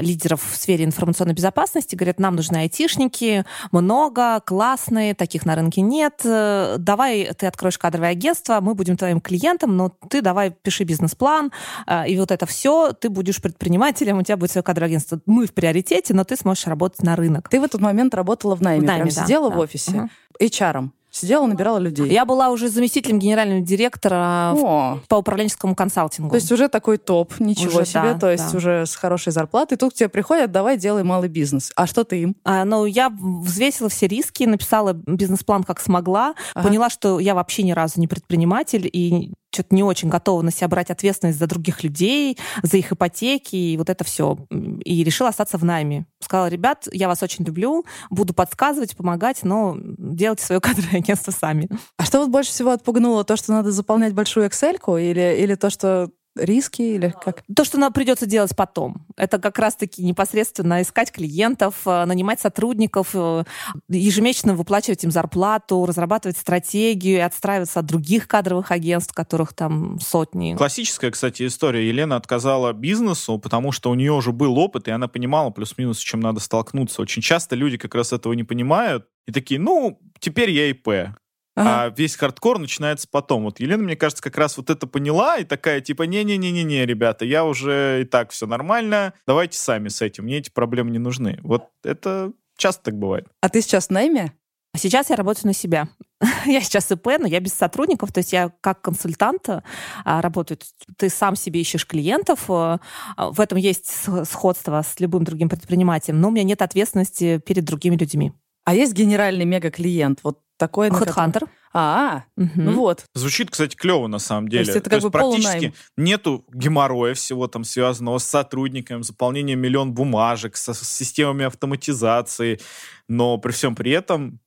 лидеров 0.00 0.42
в 0.42 0.56
сфере 0.56 0.84
информационной 0.84 1.34
безопасности, 1.34 1.94
говорят, 1.94 2.18
нам 2.18 2.36
нужны 2.36 2.58
айтишники, 2.58 3.44
много, 3.72 4.40
классные, 4.40 5.14
таких 5.14 5.46
на 5.46 5.54
рынке 5.56 5.80
нет. 5.80 6.20
Э, 6.24 6.76
Давай 6.78 7.30
ты 7.36 7.46
откроешь 7.46 7.78
кадровое 7.78 8.10
агентство, 8.10 8.60
мы 8.60 8.74
будем 8.74 8.96
твоим 8.96 9.20
клиентом, 9.20 9.76
но 9.76 9.92
ты 10.08 10.22
давай 10.22 10.50
пиши 10.50 10.84
бизнес-план, 10.84 11.50
а, 11.86 12.06
и 12.06 12.18
вот 12.18 12.30
это 12.30 12.46
все, 12.46 12.92
ты 12.92 13.08
будешь 13.08 13.40
предпринимателем, 13.40 14.18
у 14.18 14.22
тебя 14.22 14.36
будет 14.36 14.50
свое 14.50 14.62
кадровое 14.62 14.88
агентство. 14.88 15.20
Мы 15.26 15.46
в 15.46 15.54
приоритете, 15.54 16.14
но 16.14 16.24
ты 16.24 16.36
сможешь 16.36 16.66
работать 16.66 17.02
на 17.02 17.16
рынок. 17.16 17.48
Ты 17.48 17.60
в 17.60 17.64
этот 17.64 17.80
момент 17.80 18.14
работала 18.14 18.54
в 18.54 18.62
найме, 18.62 18.82
В 18.82 18.86
найме, 18.86 19.04
прям 19.04 19.14
да, 19.14 19.22
сидела 19.24 19.50
да. 19.50 19.56
в 19.56 19.58
офисе, 19.58 19.92
Мгм. 19.92 20.10
HR-ом. 20.40 20.92
Сидела, 21.14 21.46
набирала 21.46 21.78
людей. 21.78 22.10
Я 22.10 22.24
была 22.24 22.50
уже 22.50 22.68
заместителем 22.68 23.20
генерального 23.20 23.60
директора 23.60 24.52
О, 24.56 24.98
по 25.08 25.14
управленческому 25.14 25.76
консалтингу. 25.76 26.30
то 26.30 26.34
есть 26.36 26.50
уже 26.50 26.68
такой 26.68 26.98
топ, 26.98 27.38
ничего 27.38 27.78
Уже, 27.82 27.86
себе, 27.86 28.14
да, 28.14 28.18
то 28.18 28.30
есть 28.32 28.50
да. 28.50 28.56
уже 28.58 28.84
с 28.84 28.96
хорошей 28.96 29.30
зарплатой. 29.32 29.78
Тут 29.78 29.92
к 29.92 29.96
тебе 29.96 30.08
приходят, 30.08 30.50
давай 30.50 30.76
делай 30.76 31.04
малый 31.04 31.28
бизнес. 31.28 31.70
А 31.76 31.86
что 31.86 32.02
ты 32.02 32.22
им? 32.22 32.36
А, 32.42 32.64
ну, 32.64 32.84
я 32.84 33.10
взвесила 33.10 33.88
все 33.88 34.08
риски, 34.08 34.42
написала 34.42 34.92
бизнес-план 34.92 35.62
как 35.62 35.78
смогла, 35.78 36.34
Ага. 36.52 36.66
поняла, 36.68 36.90
что 36.90 37.20
я 37.20 37.36
вообще 37.36 37.62
ни 37.62 37.70
разу 37.70 38.00
не 38.00 38.08
предприниматель 38.08 38.90
и 38.92 39.32
что-то 39.54 39.74
не 39.74 39.82
очень 39.82 40.08
готова 40.08 40.42
на 40.42 40.50
себя 40.50 40.68
брать 40.68 40.90
ответственность 40.90 41.38
за 41.38 41.46
других 41.46 41.82
людей, 41.82 42.38
за 42.62 42.76
их 42.76 42.92
ипотеки 42.92 43.56
и 43.56 43.76
вот 43.76 43.88
это 43.88 44.04
все. 44.04 44.36
И 44.84 45.04
решила 45.04 45.30
остаться 45.30 45.58
в 45.58 45.64
найме. 45.64 46.06
Сказала, 46.20 46.48
ребят, 46.48 46.88
я 46.92 47.08
вас 47.08 47.22
очень 47.22 47.44
люблю, 47.44 47.84
буду 48.10 48.34
подсказывать, 48.34 48.96
помогать, 48.96 49.42
но 49.42 49.76
делайте 49.78 50.44
свое 50.44 50.60
кадровое 50.60 50.96
агентство 51.00 51.30
сами. 51.30 51.68
А 51.96 52.04
что 52.04 52.20
вот 52.20 52.30
больше 52.30 52.50
всего 52.50 52.70
отпугнуло? 52.70 53.24
То, 53.24 53.36
что 53.36 53.52
надо 53.52 53.70
заполнять 53.70 54.12
большую 54.12 54.46
excel 54.46 54.74
или, 55.00 55.36
или 55.40 55.54
то, 55.54 55.70
что 55.70 56.10
риски 56.36 56.82
или 56.82 57.14
как? 57.22 57.42
То, 57.54 57.64
что 57.64 57.78
нам 57.78 57.92
придется 57.92 58.26
делать 58.26 58.54
потом, 58.56 59.06
это 59.16 59.38
как 59.38 59.58
раз-таки 59.58 60.04
непосредственно 60.04 60.82
искать 60.82 61.12
клиентов, 61.12 61.82
э, 61.86 62.04
нанимать 62.04 62.40
сотрудников, 62.40 63.10
э, 63.14 63.44
ежемесячно 63.88 64.54
выплачивать 64.54 65.04
им 65.04 65.10
зарплату, 65.10 65.84
разрабатывать 65.86 66.36
стратегию 66.36 67.18
и 67.18 67.20
отстраиваться 67.20 67.80
от 67.80 67.86
других 67.86 68.28
кадровых 68.28 68.70
агентств, 68.70 69.14
которых 69.14 69.52
там 69.52 69.98
сотни. 70.00 70.54
Классическая, 70.54 71.10
кстати, 71.10 71.46
история. 71.46 71.88
Елена 71.88 72.16
отказала 72.16 72.72
бизнесу, 72.72 73.38
потому 73.38 73.72
что 73.72 73.90
у 73.90 73.94
нее 73.94 74.12
уже 74.12 74.32
был 74.32 74.58
опыт, 74.58 74.88
и 74.88 74.90
она 74.90 75.08
понимала 75.08 75.50
плюс-минус, 75.50 75.98
с 75.98 76.02
чем 76.02 76.20
надо 76.20 76.40
столкнуться. 76.40 77.02
Очень 77.02 77.22
часто 77.22 77.56
люди 77.56 77.76
как 77.76 77.94
раз 77.94 78.12
этого 78.12 78.32
не 78.32 78.44
понимают 78.44 79.06
и 79.26 79.32
такие, 79.32 79.60
ну, 79.60 79.98
теперь 80.18 80.50
я 80.50 80.70
ИП. 80.70 81.16
Ага. 81.56 81.84
А 81.84 81.88
весь 81.90 82.16
хардкор 82.16 82.58
начинается 82.58 83.06
потом. 83.08 83.44
Вот 83.44 83.60
Елена, 83.60 83.82
мне 83.82 83.96
кажется, 83.96 84.22
как 84.22 84.36
раз 84.36 84.56
вот 84.56 84.70
это 84.70 84.86
поняла 84.86 85.38
и 85.38 85.44
такая, 85.44 85.80
типа, 85.80 86.02
не-не-не-не-не, 86.02 86.84
ребята, 86.84 87.24
я 87.24 87.44
уже 87.44 88.02
и 88.02 88.04
так 88.04 88.30
все 88.30 88.46
нормально, 88.46 89.14
давайте 89.26 89.56
сами 89.58 89.88
с 89.88 90.02
этим, 90.02 90.24
мне 90.24 90.38
эти 90.38 90.50
проблемы 90.50 90.90
не 90.90 90.98
нужны. 90.98 91.38
Вот 91.42 91.68
это 91.84 92.32
часто 92.56 92.84
так 92.84 92.98
бывает. 92.98 93.26
А 93.40 93.48
ты 93.48 93.60
сейчас 93.60 93.86
в 93.86 93.90
найме? 93.90 94.32
Сейчас 94.76 95.10
я 95.10 95.16
работаю 95.16 95.46
на 95.46 95.54
себя. 95.54 95.88
я 96.46 96.60
сейчас 96.60 96.90
ИП, 96.90 97.06
но 97.20 97.26
я 97.28 97.38
без 97.38 97.54
сотрудников, 97.54 98.12
то 98.12 98.18
есть 98.18 98.32
я 98.32 98.50
как 98.60 98.80
консультант 98.80 99.48
а, 99.48 100.20
работаю. 100.20 100.58
Ты 100.96 101.08
сам 101.08 101.36
себе 101.36 101.60
ищешь 101.60 101.86
клиентов, 101.86 102.44
а, 102.48 102.80
в 103.16 103.40
этом 103.40 103.58
есть 103.58 103.88
сходство 104.28 104.82
с 104.82 104.98
любым 104.98 105.22
другим 105.22 105.48
предпринимателем, 105.48 106.20
но 106.20 106.28
у 106.28 106.30
меня 106.32 106.42
нет 106.42 106.62
ответственности 106.62 107.38
перед 107.38 107.64
другими 107.64 107.96
людьми. 107.96 108.32
А 108.64 108.74
есть 108.74 108.94
генеральный 108.94 109.44
мега-клиент? 109.44 110.20
Вот 110.22 110.40
такой... 110.56 110.88
Headhunter. 110.88 111.48
А, 111.76 112.22
угу. 112.36 112.50
ну 112.54 112.72
вот. 112.74 113.04
Звучит, 113.14 113.50
кстати, 113.50 113.74
клево 113.74 114.06
на 114.06 114.20
самом 114.20 114.48
деле. 114.48 114.64
То 114.64 114.70
есть 114.70 114.78
это 114.78 114.90
как 114.90 115.00
То 115.00 115.10
бы 115.10 115.18
есть 115.18 115.42
практически 115.42 115.74
нету 115.96 116.44
геморроя 116.52 117.14
всего 117.14 117.48
там 117.48 117.64
связанного 117.64 118.18
с 118.18 118.24
сотрудниками, 118.24 119.02
заполнением 119.02 119.58
миллион 119.58 119.92
бумажек, 119.92 120.56
со, 120.56 120.72
с 120.72 120.88
системами 120.88 121.46
автоматизации, 121.46 122.60
но 123.08 123.38
при 123.38 123.50
всем 123.50 123.74
при 123.74 123.90
этом 123.90 124.38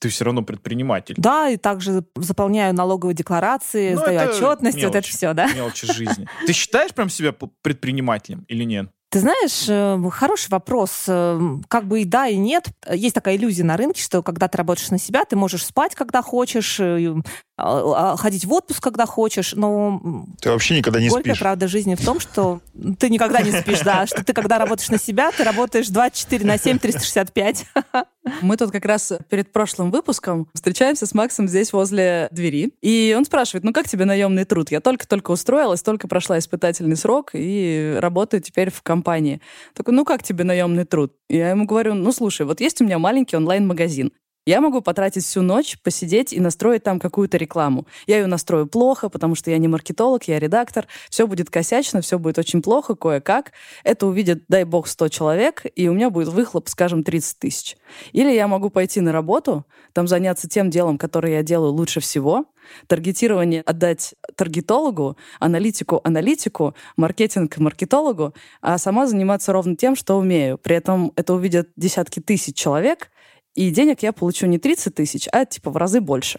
ты 0.00 0.10
все 0.10 0.26
равно 0.26 0.42
предприниматель. 0.42 1.14
Да, 1.18 1.48
и 1.48 1.56
также 1.56 2.04
заполняю 2.14 2.72
налоговые 2.72 3.16
декларации, 3.16 3.94
ну, 3.94 4.02
сдаю 4.02 4.30
отчетность, 4.30 4.76
мелочь, 4.76 4.94
вот 4.94 4.96
это 4.96 5.08
все, 5.08 5.32
да? 5.32 5.52
Мелочи 5.52 5.92
жизни. 5.92 6.28
Ты 6.46 6.52
считаешь 6.52 6.94
прям 6.94 7.08
себя 7.08 7.32
предпринимателем 7.32 8.44
или 8.46 8.62
нет? 8.62 8.90
Ты 9.16 9.20
знаешь, 9.20 9.64
э, 9.66 10.10
хороший 10.10 10.50
вопрос. 10.50 11.04
Э, 11.08 11.40
как 11.68 11.86
бы 11.86 12.02
и 12.02 12.04
да, 12.04 12.26
и 12.28 12.36
нет. 12.36 12.66
Есть 12.92 13.14
такая 13.14 13.36
иллюзия 13.36 13.64
на 13.64 13.78
рынке, 13.78 14.02
что 14.02 14.22
когда 14.22 14.46
ты 14.46 14.58
работаешь 14.58 14.90
на 14.90 14.98
себя, 14.98 15.24
ты 15.24 15.36
можешь 15.36 15.64
спать, 15.64 15.94
когда 15.94 16.20
хочешь, 16.20 16.78
э, 16.80 17.14
ходить 17.58 18.44
в 18.44 18.52
отпуск, 18.52 18.82
когда 18.82 19.06
хочешь, 19.06 19.54
но... 19.54 20.26
Ты 20.40 20.50
вообще 20.50 20.76
никогда 20.76 21.00
не 21.00 21.08
горькая 21.08 21.34
спишь. 21.34 21.40
правда 21.40 21.68
жизни 21.68 21.94
в 21.94 22.04
том, 22.04 22.20
что 22.20 22.60
ты 22.98 23.08
никогда 23.08 23.40
не 23.40 23.50
спишь, 23.50 23.80
да, 23.80 24.06
что 24.06 24.22
ты, 24.22 24.34
когда 24.34 24.58
работаешь 24.58 24.90
на 24.90 24.98
себя, 24.98 25.32
ты 25.32 25.42
работаешь 25.42 25.88
24 25.88 26.44
на 26.44 26.58
7, 26.58 26.78
365. 26.78 27.64
Мы 28.42 28.56
тут 28.56 28.72
как 28.72 28.84
раз 28.84 29.12
перед 29.30 29.52
прошлым 29.52 29.90
выпуском 29.90 30.48
встречаемся 30.52 31.06
с 31.06 31.14
Максом 31.14 31.48
здесь 31.48 31.72
возле 31.72 32.28
двери, 32.30 32.72
и 32.82 33.14
он 33.16 33.24
спрашивает, 33.24 33.64
ну 33.64 33.72
как 33.72 33.88
тебе 33.88 34.04
наемный 34.04 34.44
труд? 34.44 34.70
Я 34.70 34.80
только-только 34.80 35.30
устроилась, 35.30 35.82
только 35.82 36.08
прошла 36.08 36.38
испытательный 36.38 36.96
срок 36.96 37.30
и 37.32 37.96
работаю 38.00 38.42
теперь 38.42 38.70
в 38.70 38.82
компании. 38.82 39.40
Такой, 39.74 39.94
ну 39.94 40.04
как 40.04 40.22
тебе 40.22 40.44
наемный 40.44 40.84
труд? 40.84 41.14
Я 41.30 41.50
ему 41.50 41.64
говорю, 41.64 41.94
ну 41.94 42.12
слушай, 42.12 42.44
вот 42.44 42.60
есть 42.60 42.80
у 42.82 42.84
меня 42.84 42.98
маленький 42.98 43.36
онлайн-магазин. 43.36 44.12
Я 44.46 44.60
могу 44.60 44.80
потратить 44.80 45.24
всю 45.24 45.42
ночь, 45.42 45.76
посидеть 45.82 46.32
и 46.32 46.38
настроить 46.38 46.84
там 46.84 47.00
какую-то 47.00 47.36
рекламу. 47.36 47.86
Я 48.06 48.18
ее 48.18 48.26
настрою 48.26 48.68
плохо, 48.68 49.08
потому 49.08 49.34
что 49.34 49.50
я 49.50 49.58
не 49.58 49.66
маркетолог, 49.66 50.22
я 50.28 50.38
редактор. 50.38 50.86
Все 51.10 51.26
будет 51.26 51.50
косячно, 51.50 52.00
все 52.00 52.16
будет 52.16 52.38
очень 52.38 52.62
плохо, 52.62 52.94
кое-как. 52.94 53.50
Это 53.82 54.06
увидит, 54.06 54.44
дай 54.48 54.62
бог, 54.62 54.86
100 54.86 55.08
человек, 55.08 55.66
и 55.74 55.88
у 55.88 55.94
меня 55.94 56.10
будет 56.10 56.28
выхлоп, 56.28 56.68
скажем, 56.68 57.02
30 57.02 57.40
тысяч. 57.40 57.76
Или 58.12 58.30
я 58.30 58.46
могу 58.46 58.70
пойти 58.70 59.00
на 59.00 59.10
работу, 59.10 59.66
там 59.92 60.06
заняться 60.06 60.48
тем 60.48 60.70
делом, 60.70 60.96
которое 60.96 61.32
я 61.32 61.42
делаю 61.42 61.72
лучше 61.72 61.98
всего, 61.98 62.44
таргетирование 62.86 63.62
отдать 63.62 64.14
таргетологу, 64.36 65.16
аналитику 65.40 66.00
аналитику, 66.04 66.74
маркетинг 66.96 67.58
маркетологу, 67.58 68.34
а 68.60 68.78
сама 68.78 69.06
заниматься 69.06 69.52
ровно 69.52 69.76
тем, 69.76 69.96
что 69.96 70.16
умею. 70.16 70.58
При 70.58 70.76
этом 70.76 71.12
это 71.16 71.34
увидят 71.34 71.68
десятки 71.76 72.20
тысяч 72.20 72.54
человек, 72.54 73.10
и 73.56 73.70
денег 73.70 74.02
я 74.02 74.12
получу 74.12 74.46
не 74.46 74.58
30 74.58 74.94
тысяч, 74.94 75.28
а 75.32 75.44
типа 75.44 75.70
в 75.70 75.76
разы 75.76 76.00
больше. 76.00 76.38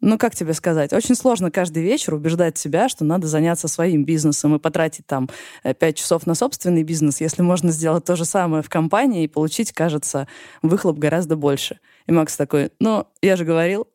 Ну, 0.00 0.16
как 0.16 0.34
тебе 0.36 0.54
сказать? 0.54 0.92
Очень 0.92 1.16
сложно 1.16 1.50
каждый 1.50 1.82
вечер 1.82 2.14
убеждать 2.14 2.56
себя, 2.56 2.88
что 2.88 3.04
надо 3.04 3.26
заняться 3.26 3.66
своим 3.66 4.04
бизнесом 4.04 4.54
и 4.54 4.60
потратить 4.60 5.06
там 5.06 5.28
5 5.64 5.82
э, 5.82 5.92
часов 5.92 6.24
на 6.24 6.36
собственный 6.36 6.84
бизнес, 6.84 7.20
если 7.20 7.42
можно 7.42 7.72
сделать 7.72 8.04
то 8.04 8.14
же 8.14 8.24
самое 8.24 8.62
в 8.62 8.68
компании 8.68 9.24
и 9.24 9.28
получить, 9.28 9.72
кажется, 9.72 10.28
выхлоп 10.62 10.98
гораздо 10.98 11.34
больше. 11.34 11.80
И 12.06 12.12
Макс 12.12 12.36
такой, 12.36 12.70
ну, 12.78 13.08
я 13.22 13.34
же 13.34 13.44
говорил, 13.44 13.88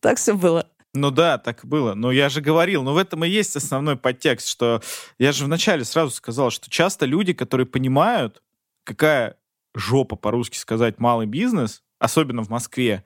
так 0.00 0.18
все 0.18 0.34
было. 0.34 0.66
Ну 0.92 1.10
да, 1.10 1.38
так 1.38 1.64
было. 1.64 1.94
Но 1.94 2.12
я 2.12 2.28
же 2.28 2.42
говорил, 2.42 2.82
но 2.82 2.92
в 2.92 2.98
этом 2.98 3.24
и 3.24 3.28
есть 3.28 3.56
основной 3.56 3.96
подтекст, 3.96 4.48
что 4.48 4.82
я 5.18 5.32
же 5.32 5.46
вначале 5.46 5.84
сразу 5.84 6.10
сказал, 6.10 6.50
что 6.50 6.68
часто 6.68 7.06
люди, 7.06 7.32
которые 7.32 7.66
понимают, 7.66 8.42
какая 8.84 9.36
жопа, 9.74 10.16
по-русски 10.16 10.56
сказать, 10.56 10.98
малый 10.98 11.26
бизнес, 11.26 11.82
особенно 11.98 12.42
в 12.42 12.50
Москве, 12.50 13.04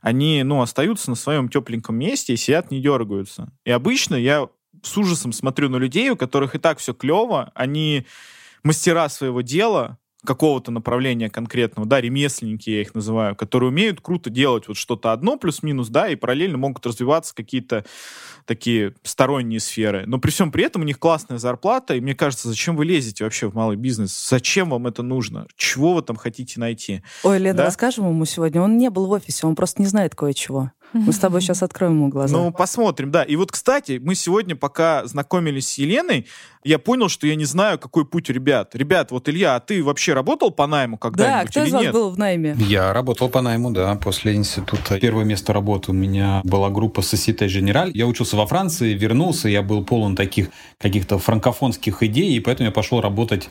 они, 0.00 0.42
ну, 0.42 0.62
остаются 0.62 1.10
на 1.10 1.16
своем 1.16 1.48
тепленьком 1.48 1.96
месте 1.96 2.34
и 2.34 2.36
сидят, 2.36 2.70
не 2.70 2.80
дергаются. 2.80 3.52
И 3.64 3.70
обычно 3.70 4.16
я 4.16 4.48
с 4.82 4.96
ужасом 4.96 5.32
смотрю 5.32 5.68
на 5.68 5.76
людей, 5.76 6.10
у 6.10 6.16
которых 6.16 6.54
и 6.54 6.58
так 6.58 6.78
все 6.78 6.92
клево, 6.92 7.52
они 7.54 8.06
мастера 8.64 9.08
своего 9.08 9.42
дела, 9.42 9.98
какого-то 10.24 10.70
направления 10.70 11.28
конкретного, 11.28 11.88
да, 11.88 12.00
ремесленники 12.00 12.70
я 12.70 12.82
их 12.82 12.94
называю, 12.94 13.34
которые 13.34 13.70
умеют 13.70 14.00
круто 14.00 14.30
делать 14.30 14.68
вот 14.68 14.76
что-то 14.76 15.12
одно 15.12 15.36
плюс-минус, 15.36 15.88
да, 15.88 16.08
и 16.08 16.14
параллельно 16.14 16.58
могут 16.58 16.86
развиваться 16.86 17.34
какие-то 17.34 17.84
такие 18.46 18.94
сторонние 19.02 19.58
сферы. 19.58 20.04
Но 20.06 20.18
при 20.18 20.30
всем 20.30 20.52
при 20.52 20.64
этом 20.64 20.82
у 20.82 20.84
них 20.84 20.98
классная 20.98 21.38
зарплата, 21.38 21.94
и 21.94 22.00
мне 22.00 22.14
кажется, 22.14 22.48
зачем 22.48 22.76
вы 22.76 22.84
лезете 22.84 23.24
вообще 23.24 23.50
в 23.50 23.54
малый 23.54 23.76
бизнес? 23.76 24.28
Зачем 24.28 24.70
вам 24.70 24.86
это 24.86 25.02
нужно? 25.02 25.46
Чего 25.56 25.94
вы 25.94 26.02
там 26.02 26.16
хотите 26.16 26.60
найти? 26.60 27.02
Ой, 27.24 27.38
Лена, 27.38 27.58
да? 27.58 27.64
расскажем 27.64 28.08
ему 28.08 28.24
сегодня. 28.24 28.62
Он 28.62 28.78
не 28.78 28.90
был 28.90 29.06
в 29.06 29.10
офисе, 29.10 29.46
он 29.46 29.56
просто 29.56 29.82
не 29.82 29.88
знает 29.88 30.14
кое-чего. 30.14 30.70
Мы 30.92 31.12
с 31.12 31.18
тобой 31.18 31.40
сейчас 31.40 31.62
откроем 31.62 31.92
ему 31.92 32.08
глаза. 32.08 32.36
Ну, 32.36 32.52
посмотрим, 32.52 33.10
да. 33.10 33.22
И 33.22 33.36
вот, 33.36 33.52
кстати, 33.52 34.00
мы 34.02 34.14
сегодня, 34.14 34.56
пока 34.56 35.06
знакомились 35.06 35.68
с 35.68 35.78
Еленой, 35.78 36.26
я 36.64 36.78
понял, 36.78 37.08
что 37.08 37.26
я 37.26 37.34
не 37.34 37.44
знаю, 37.44 37.78
какой 37.78 38.04
путь 38.04 38.30
у 38.30 38.32
ребят. 38.32 38.74
Ребят, 38.74 39.10
вот, 39.10 39.28
Илья, 39.28 39.56
а 39.56 39.60
ты 39.60 39.82
вообще 39.82 40.12
работал 40.12 40.50
по 40.50 40.66
найму 40.66 40.96
когда-нибудь 40.96 41.46
Да, 41.46 41.50
кто 41.50 41.60
или 41.60 41.68
из 41.68 41.72
вас 41.72 41.82
нет? 41.82 41.92
был 41.92 42.10
в 42.10 42.18
найме? 42.18 42.56
Я 42.58 42.92
работал 42.92 43.28
по 43.28 43.40
найму, 43.40 43.70
да, 43.72 43.94
после 43.96 44.34
института. 44.34 44.98
Первое 45.00 45.24
место 45.24 45.52
работы 45.52 45.90
у 45.90 45.94
меня 45.94 46.40
была 46.44 46.70
группа 46.70 47.00
Societe 47.00 47.46
Generale. 47.46 47.90
Я 47.94 48.06
учился 48.06 48.36
во 48.36 48.46
Франции, 48.46 48.94
вернулся, 48.94 49.48
я 49.48 49.62
был 49.62 49.84
полон 49.84 50.14
таких 50.14 50.48
каких-то 50.78 51.18
франкофонских 51.18 52.02
идей, 52.02 52.34
и 52.34 52.40
поэтому 52.40 52.68
я 52.68 52.72
пошел 52.72 53.00
работать 53.00 53.50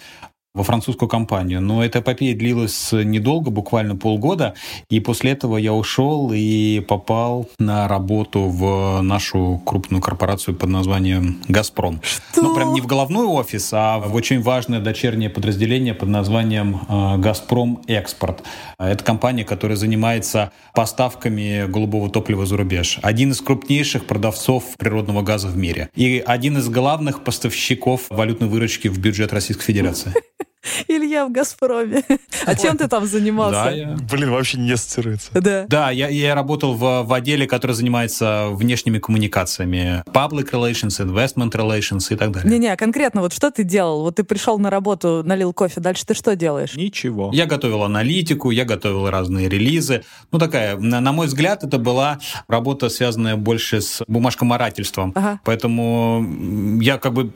во 0.54 0.64
французскую 0.64 1.08
компанию. 1.08 1.62
Но 1.62 1.84
эта 1.84 2.00
эпопея 2.00 2.36
длилась 2.36 2.90
недолго, 2.92 3.52
буквально 3.52 3.96
полгода, 3.96 4.54
и 4.90 5.00
после 5.00 5.32
этого 5.32 5.58
я 5.58 5.74
ушел 5.74 6.32
и 6.34 6.82
попал 6.82 7.50
на 7.58 7.88
работу 7.88 8.42
в 8.44 9.02
нашу 9.02 9.62
крупную 9.66 10.02
корпорацию 10.02 10.56
под 10.56 10.70
названием 10.70 11.42
«Газпром». 11.48 12.02
Что? 12.04 12.42
Ну, 12.42 12.56
прям 12.56 12.74
не 12.74 12.82
в 12.82 12.86
головной 12.86 13.26
офис, 13.28 13.70
а 13.72 14.00
в 14.00 14.14
очень 14.14 14.42
важное 14.42 14.82
дочернее 14.82 15.30
подразделение 15.30 15.94
под 15.94 16.10
названием 16.10 16.82
э, 16.88 17.18
«Газпром 17.18 17.82
Экспорт». 17.88 18.44
Это 18.78 19.04
компания, 19.04 19.46
которая 19.46 19.78
занимается 19.78 20.52
поставками 20.74 21.66
голубого 21.68 22.10
топлива 22.10 22.46
за 22.46 22.58
рубеж. 22.58 23.00
Один 23.02 23.32
из 23.32 23.40
крупнейших 23.40 24.06
продавцов 24.06 24.76
природного 24.78 25.22
газа 25.22 25.48
в 25.48 25.56
мире. 25.56 25.90
И 25.96 26.22
один 26.26 26.58
из 26.58 26.68
главных 26.68 27.24
поставщиков 27.24 28.02
валютной 28.10 28.50
выручки 28.50 28.90
в 28.90 29.00
бюджет 29.00 29.32
Российской 29.32 29.64
Федерации. 29.64 30.14
Илья 30.88 31.26
в 31.26 31.32
«Газпроме». 31.32 32.04
А 32.44 32.56
чем 32.56 32.76
ты 32.76 32.88
там 32.88 33.06
занимался? 33.06 33.66
Да, 33.66 33.72
я... 33.72 33.98
Блин, 34.12 34.32
вообще 34.32 34.58
не 34.58 34.72
ассоциируется. 34.72 35.30
Да. 35.34 35.66
Да, 35.68 35.92
я, 35.92 36.08
я 36.08 36.34
работал 36.34 36.74
в, 36.74 37.04
в 37.04 37.14
отделе, 37.14 37.46
который 37.46 37.74
занимается 37.74 38.48
внешними 38.52 38.98
коммуникациями. 38.98 40.04
Public 40.08 40.50
relations, 40.52 41.00
investment 41.00 41.52
relations 41.52 42.12
и 42.12 42.16
так 42.16 42.32
далее. 42.32 42.50
Не-не, 42.50 42.76
конкретно 42.78 43.22
вот 43.22 43.32
что 43.34 43.52
ты 43.52 43.64
делал? 43.64 44.02
Вот 44.02 44.16
ты 44.16 44.24
пришел 44.24 44.58
на 44.58 44.72
работу, 44.72 45.22
налил 45.24 45.54
кофе, 45.54 45.82
дальше 45.82 46.06
ты 46.06 46.16
что 46.16 46.36
делаешь? 46.36 46.76
Ничего. 46.76 47.30
Я 47.32 47.46
готовил 47.46 47.84
аналитику, 47.84 48.50
я 48.50 48.66
готовил 48.66 49.10
разные 49.10 49.48
релизы. 49.48 50.04
Ну, 50.32 50.40
такая, 50.40 50.78
на, 50.78 51.00
на 51.00 51.12
мой 51.12 51.28
взгляд, 51.28 51.64
это 51.64 51.78
была 51.78 52.20
работа, 52.48 52.90
связанная 52.90 53.36
больше 53.36 53.82
с 53.82 54.02
бумажкоморательством. 54.08 55.12
Ага. 55.16 55.40
Поэтому 55.44 56.80
я 56.82 56.98
как 56.98 57.14
бы 57.14 57.32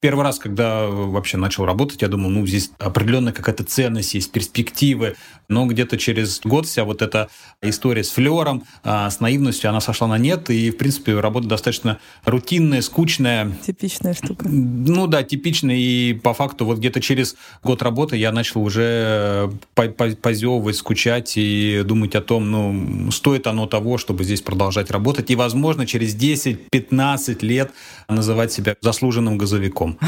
первый 0.00 0.22
раз, 0.22 0.38
когда 0.38 0.86
вообще 0.86 1.38
начал 1.38 1.64
работать, 1.64 2.02
я 2.02 2.08
думал, 2.08 2.30
ну, 2.30 2.46
здесь 2.46 2.63
есть 2.64 2.72
определенная 2.78 3.32
какая-то 3.32 3.64
ценность, 3.64 4.14
есть 4.14 4.32
перспективы, 4.32 5.16
но 5.48 5.66
где-то 5.66 5.98
через 5.98 6.40
год 6.42 6.66
вся 6.66 6.84
вот 6.84 7.02
эта 7.02 7.28
история 7.62 8.02
с 8.02 8.10
флером, 8.10 8.64
а, 8.82 9.10
с 9.10 9.20
наивностью, 9.20 9.70
она 9.70 9.80
сошла 9.80 10.08
на 10.08 10.18
нет, 10.18 10.50
и, 10.50 10.70
в 10.70 10.76
принципе, 10.76 11.18
работа 11.20 11.48
достаточно 11.48 11.98
рутинная, 12.24 12.80
скучная. 12.80 13.52
Типичная 13.64 14.14
штука. 14.14 14.48
Ну 14.48 15.06
да, 15.06 15.22
типичная, 15.22 15.76
и 15.76 16.14
по 16.14 16.34
факту 16.34 16.64
вот 16.64 16.78
где-то 16.78 17.00
через 17.00 17.36
год 17.62 17.82
работы 17.82 18.16
я 18.16 18.32
начал 18.32 18.62
уже 18.62 19.50
позевывать, 19.74 20.76
скучать 20.76 21.34
и 21.36 21.82
думать 21.84 22.14
о 22.14 22.20
том, 22.20 22.50
ну, 22.50 23.10
стоит 23.10 23.46
оно 23.46 23.66
того, 23.66 23.98
чтобы 23.98 24.24
здесь 24.24 24.40
продолжать 24.40 24.90
работать, 24.90 25.30
и, 25.30 25.36
возможно, 25.36 25.86
через 25.86 26.14
10-15 26.16 27.44
лет 27.44 27.70
называть 28.08 28.52
себя 28.52 28.76
заслуженным 28.80 29.38
газовиком. 29.38 29.98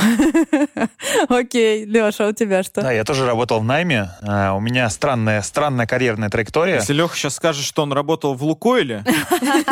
Окей, 1.29 1.85
Леша, 1.85 2.29
у 2.29 2.33
тебя 2.33 2.46
что? 2.63 2.83
Да, 2.83 2.93
я 2.93 3.05
тоже 3.05 3.27
работал 3.27 3.61
в 3.61 3.65
найме. 3.65 4.11
А, 4.23 4.53
у 4.55 4.61
меня 4.61 4.89
странная, 4.91 5.43
странная 5.43 5.87
карьерная 5.87 6.29
траектория. 6.29 6.77
Если 6.77 6.93
Леха 6.93 7.17
сейчас 7.17 7.35
скажет, 7.35 7.65
что 7.65 7.83
он 7.83 7.93
работал 7.93 8.35
в 8.35 8.43
Лукойле, 8.43 9.05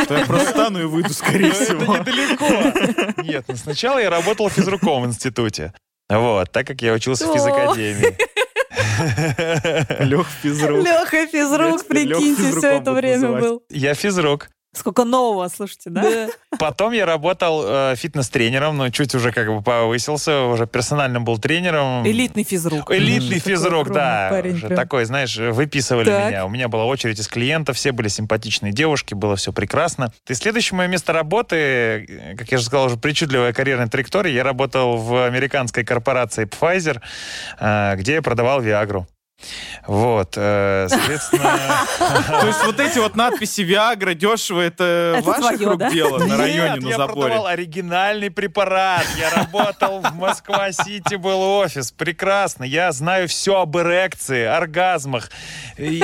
то 0.08 0.16
я 0.16 0.26
просто 0.26 0.50
стану 0.50 0.80
и 0.80 0.84
выйду, 0.84 1.12
скорее 1.12 1.52
всего. 1.52 1.96
Это 1.96 2.10
недалеко. 2.10 3.22
Нет, 3.22 3.44
ну 3.48 3.56
сначала 3.56 3.98
я 3.98 4.10
работал 4.10 4.48
физруком 4.48 5.02
в 5.02 5.06
институте. 5.06 5.72
Вот, 6.08 6.50
так 6.52 6.66
как 6.66 6.82
я 6.82 6.92
учился 6.92 7.26
в 7.26 7.34
физакадемии. 7.34 8.16
Лех 10.04 10.26
физрук. 10.42 10.84
Леха 10.84 11.26
физрук, 11.26 11.86
прикиньте, 11.86 12.52
все 12.56 12.78
это 12.78 12.92
время 12.92 13.40
был. 13.40 13.62
Я 13.70 13.94
физрук. 13.94 14.48
Сколько 14.76 15.04
нового, 15.04 15.48
слушайте, 15.48 15.90
да? 15.90 16.02
да. 16.02 16.28
Потом 16.58 16.92
я 16.92 17.06
работал 17.06 17.62
э, 17.64 17.94
фитнес-тренером, 17.96 18.76
но 18.76 18.90
чуть 18.90 19.14
уже 19.14 19.32
как 19.32 19.48
бы 19.48 19.62
повысился, 19.62 20.42
уже 20.42 20.66
персональным 20.66 21.24
был 21.24 21.38
тренером. 21.38 22.06
Элитный 22.06 22.44
физрук. 22.44 22.90
Элитный 22.90 23.38
mm, 23.38 23.40
физрук, 23.40 23.90
да. 23.90 24.28
Парень, 24.30 24.54
уже 24.54 24.68
такой, 24.68 25.04
знаешь, 25.04 25.36
выписывали 25.36 26.06
так. 26.06 26.30
меня. 26.30 26.46
У 26.46 26.48
меня 26.48 26.68
была 26.68 26.84
очередь 26.84 27.18
из 27.18 27.28
клиентов, 27.28 27.76
все 27.76 27.92
были 27.92 28.08
симпатичные 28.08 28.72
девушки, 28.72 29.14
было 29.14 29.36
все 29.36 29.52
прекрасно. 29.52 30.12
И 30.28 30.34
следующее 30.34 30.76
мое 30.76 30.88
место 30.88 31.12
работы, 31.12 32.34
как 32.38 32.50
я 32.50 32.58
же 32.58 32.64
сказал, 32.64 32.86
уже 32.86 32.96
причудливая 32.96 33.52
карьерная 33.52 33.88
траектория, 33.88 34.34
я 34.34 34.44
работал 34.44 34.96
в 34.96 35.26
американской 35.26 35.84
корпорации 35.84 36.46
Pfizer, 36.46 37.00
э, 37.60 37.96
где 37.96 38.14
я 38.14 38.22
продавал 38.22 38.60
Виагру. 38.60 39.06
Вот, 39.86 40.34
э, 40.36 40.86
соответственно... 40.88 41.58
То 42.40 42.46
есть 42.46 42.64
вот 42.64 42.80
эти 42.80 42.98
вот 42.98 43.16
надписи 43.16 43.60
Виагра 43.60 44.14
дешево, 44.14 44.60
это 44.60 45.20
ваших 45.22 45.60
рук 45.60 45.92
дело 45.92 46.18
на 46.18 46.36
районе, 46.36 46.80
на 46.80 46.90
заборе? 46.90 46.90
я 46.90 47.06
продавал 47.06 47.46
оригинальный 47.46 48.30
препарат. 48.30 49.06
Я 49.18 49.30
работал 49.30 50.00
в 50.00 50.14
Москва-Сити, 50.14 51.16
был 51.16 51.40
офис. 51.40 51.92
Прекрасно. 51.92 52.64
Я 52.64 52.92
знаю 52.92 53.28
все 53.28 53.60
об 53.60 53.76
эрекции, 53.76 54.44
оргазмах 54.44 55.30
и, 55.76 56.02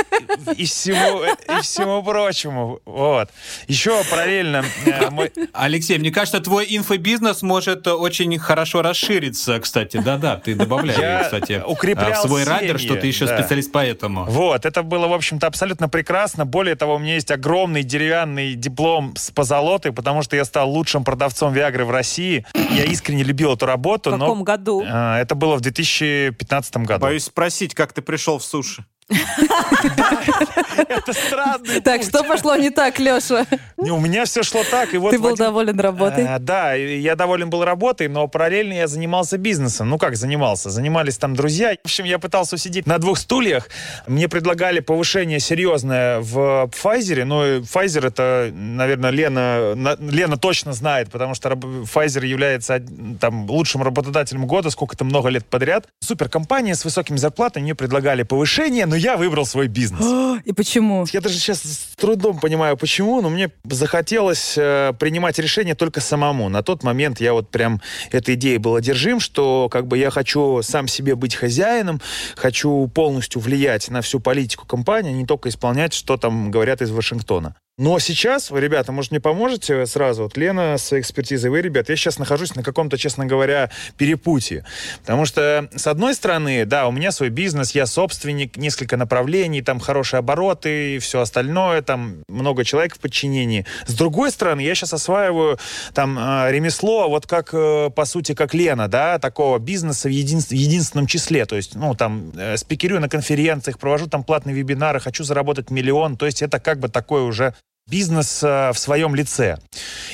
и, 0.56 0.64
всему, 0.66 1.24
и 1.24 1.62
всему 1.62 2.02
прочему. 2.02 2.80
Вот. 2.84 3.30
Еще 3.66 4.02
параллельно... 4.10 4.64
Э, 4.86 5.10
мой... 5.10 5.32
Алексей, 5.52 5.98
мне 5.98 6.10
кажется, 6.10 6.40
твой 6.40 6.66
инфобизнес 6.68 7.42
может 7.42 7.86
очень 7.86 8.38
хорошо 8.38 8.82
расшириться, 8.82 9.58
кстати. 9.60 9.98
Да-да, 9.98 10.36
ты 10.36 10.54
добавляй, 10.54 11.24
кстати, 11.24 11.62
в 11.66 12.16
свой 12.26 12.44
райдер, 12.44 12.78
что 12.78 12.96
ты 12.96 13.06
еще 13.06 13.26
да. 13.30 13.38
специалист 13.38 13.72
по 13.72 13.84
этому. 13.84 14.24
Вот, 14.24 14.66
это 14.66 14.82
было, 14.82 15.08
в 15.08 15.12
общем-то, 15.12 15.46
абсолютно 15.46 15.88
прекрасно. 15.88 16.44
Более 16.44 16.74
того, 16.74 16.96
у 16.96 16.98
меня 16.98 17.14
есть 17.14 17.30
огромный 17.30 17.82
деревянный 17.82 18.54
диплом 18.54 19.14
с 19.16 19.30
позолотой, 19.30 19.92
потому 19.92 20.22
что 20.22 20.36
я 20.36 20.44
стал 20.44 20.70
лучшим 20.70 21.04
продавцом 21.04 21.52
Виагры 21.52 21.84
в 21.84 21.90
России. 21.90 22.44
Я 22.54 22.84
искренне 22.84 23.22
любил 23.22 23.54
эту 23.54 23.66
работу. 23.66 24.10
В 24.10 24.18
каком 24.18 24.38
но, 24.38 24.44
году? 24.44 24.82
Э, 24.82 25.16
это 25.16 25.34
было 25.34 25.56
в 25.56 25.60
2015 25.60 26.76
году. 26.78 27.00
Боюсь 27.00 27.24
спросить, 27.24 27.74
как 27.74 27.92
ты 27.92 28.02
пришел 28.02 28.38
в 28.38 28.44
суши? 28.44 28.84
Это 31.02 31.12
странно. 31.12 31.66
Так, 31.84 32.02
что 32.02 32.22
пошло 32.24 32.56
не 32.56 32.70
так, 32.70 32.98
Леша? 32.98 33.46
У 33.76 33.98
меня 33.98 34.24
все 34.24 34.42
шло 34.42 34.62
так. 34.70 34.90
Ты 34.90 34.98
был 35.18 35.36
доволен 35.36 35.78
работой? 35.80 36.24
Э, 36.24 36.38
да, 36.38 36.74
я 36.74 37.16
доволен 37.16 37.50
был 37.50 37.64
работой, 37.64 38.08
но 38.08 38.28
параллельно 38.28 38.74
я 38.74 38.86
занимался 38.86 39.38
бизнесом. 39.38 39.88
Ну 39.88 39.98
как 39.98 40.16
занимался? 40.16 40.70
Занимались 40.70 41.18
там 41.18 41.34
друзья. 41.34 41.74
В 41.82 41.86
общем, 41.86 42.04
я 42.04 42.18
пытался 42.18 42.58
сидеть 42.58 42.86
на 42.86 42.98
двух 42.98 43.18
стульях. 43.18 43.68
Мне 44.06 44.28
предлагали 44.28 44.80
повышение 44.80 45.40
серьезное 45.40 46.20
в 46.20 46.70
Pfizer. 46.70 47.24
Но 47.24 47.44
Pfizer 47.58 48.06
это, 48.06 48.50
наверное, 48.52 49.10
Лена, 49.10 49.96
Лена 50.00 50.36
точно 50.36 50.72
знает, 50.72 51.10
потому 51.10 51.34
что 51.34 51.50
Pfizer 51.50 52.26
является 52.26 52.82
там 53.20 53.48
лучшим 53.48 53.82
работодателем 53.82 54.46
года, 54.46 54.70
сколько-то 54.70 55.04
много 55.04 55.28
лет 55.28 55.46
подряд. 55.46 55.86
Суперкомпания 56.00 56.74
с 56.74 56.84
высокими 56.84 57.16
зарплатами 57.16 57.64
мне 57.64 57.74
предлагали 57.74 58.22
повышение, 58.22 58.86
но 58.86 58.96
я 58.96 59.16
выбрал 59.16 59.46
свой 59.46 59.68
бизнес. 59.68 60.04
И 60.44 60.52
почему? 60.52 60.89
Я 61.12 61.20
даже 61.20 61.36
сейчас 61.36 61.62
с 61.62 61.96
трудом 61.96 62.38
понимаю, 62.38 62.76
почему, 62.76 63.20
но 63.20 63.30
мне 63.30 63.50
захотелось 63.64 64.54
э, 64.56 64.92
принимать 64.98 65.38
решение 65.38 65.74
только 65.74 66.00
самому. 66.00 66.48
На 66.48 66.62
тот 66.62 66.82
момент 66.82 67.20
я 67.20 67.32
вот 67.32 67.50
прям 67.50 67.80
этой 68.10 68.34
идеей 68.34 68.58
был 68.58 68.76
одержим, 68.76 69.20
что 69.20 69.68
как 69.70 69.86
бы 69.86 69.98
я 69.98 70.10
хочу 70.10 70.62
сам 70.62 70.88
себе 70.88 71.14
быть 71.14 71.34
хозяином, 71.34 72.00
хочу 72.36 72.86
полностью 72.88 73.40
влиять 73.40 73.88
на 73.90 74.02
всю 74.02 74.20
политику 74.20 74.66
компании, 74.66 75.10
а 75.10 75.14
не 75.14 75.26
только 75.26 75.48
исполнять, 75.48 75.94
что 75.94 76.16
там 76.16 76.50
говорят 76.50 76.82
из 76.82 76.90
Вашингтона. 76.90 77.54
Но 77.80 77.98
сейчас, 77.98 78.50
вы, 78.50 78.60
ребята, 78.60 78.92
может, 78.92 79.10
мне 79.10 79.20
поможете 79.20 79.86
сразу? 79.86 80.24
Вот 80.24 80.36
Лена 80.36 80.76
с 80.76 80.92
экспертизой, 80.92 81.50
вы, 81.50 81.62
ребят, 81.62 81.88
я 81.88 81.96
сейчас 81.96 82.18
нахожусь 82.18 82.54
на 82.54 82.62
каком-то, 82.62 82.98
честно 82.98 83.24
говоря, 83.24 83.70
перепутье. 83.96 84.66
Потому 85.00 85.24
что, 85.24 85.66
с 85.74 85.86
одной 85.86 86.14
стороны, 86.14 86.66
да, 86.66 86.86
у 86.88 86.92
меня 86.92 87.10
свой 87.10 87.30
бизнес, 87.30 87.70
я 87.70 87.86
собственник, 87.86 88.58
несколько 88.58 88.98
направлений, 88.98 89.62
там 89.62 89.80
хорошие 89.80 90.18
обороты 90.18 90.96
и 90.96 90.98
все 90.98 91.22
остальное, 91.22 91.80
там 91.80 92.16
много 92.28 92.66
человек 92.66 92.96
в 92.96 92.98
подчинении. 92.98 93.64
С 93.86 93.94
другой 93.94 94.30
стороны, 94.30 94.60
я 94.60 94.74
сейчас 94.74 94.92
осваиваю 94.92 95.58
там 95.94 96.18
а, 96.20 96.50
ремесло, 96.50 97.08
вот 97.08 97.26
как, 97.26 97.48
э, 97.54 97.88
по 97.96 98.04
сути, 98.04 98.34
как 98.34 98.52
Лена, 98.52 98.88
да, 98.88 99.18
такого 99.18 99.58
бизнеса 99.58 100.08
в, 100.08 100.12
един, 100.12 100.42
в 100.42 100.52
единственном 100.52 101.06
числе. 101.06 101.46
То 101.46 101.56
есть, 101.56 101.76
ну, 101.76 101.94
там, 101.94 102.30
э, 102.36 102.58
спикерю 102.58 103.00
на 103.00 103.08
конференциях, 103.08 103.78
провожу 103.78 104.06
там 104.06 104.22
платные 104.22 104.54
вебинары, 104.54 105.00
хочу 105.00 105.24
заработать 105.24 105.70
миллион. 105.70 106.18
То 106.18 106.26
есть, 106.26 106.42
это 106.42 106.60
как 106.60 106.78
бы 106.78 106.90
такой 106.90 107.22
уже 107.22 107.54
бизнес 107.90 108.42
э, 108.42 108.70
в 108.72 108.78
своем 108.78 109.14
лице. 109.14 109.58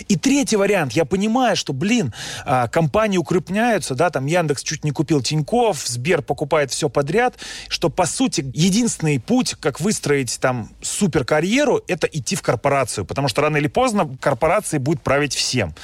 И 0.09 0.17
третий 0.17 0.57
вариант. 0.57 0.93
Я 0.93 1.05
понимаю, 1.05 1.57
что, 1.57 1.73
блин, 1.73 2.13
э, 2.45 2.67
компании 2.73 3.19
укрепняются, 3.19 3.95
да, 3.95 4.11
там 4.11 4.27
Яндекс 4.27 4.63
чуть 4.63 4.83
не 4.83 4.91
купил 4.91 5.21
Тиньков, 5.21 5.87
Сбер 5.87 6.23
покупает 6.23 6.71
все 6.71 6.89
подряд, 6.89 7.35
что, 7.69 7.91
по 7.91 8.07
сути, 8.07 8.51
единственный 8.55 9.21
путь, 9.21 9.55
как 9.61 9.81
выстроить 9.81 10.39
там 10.41 10.71
суперкарьеру, 10.81 11.83
это 11.87 12.07
идти 12.07 12.35
в 12.35 12.43
корпорацию, 12.43 13.05
потому 13.05 13.29
что 13.29 13.43
рано 13.43 13.59
или 13.59 13.69
поздно 13.69 14.17
корпорации 14.21 14.79
будет 14.79 15.03
править 15.03 15.35
всем. 15.35 15.75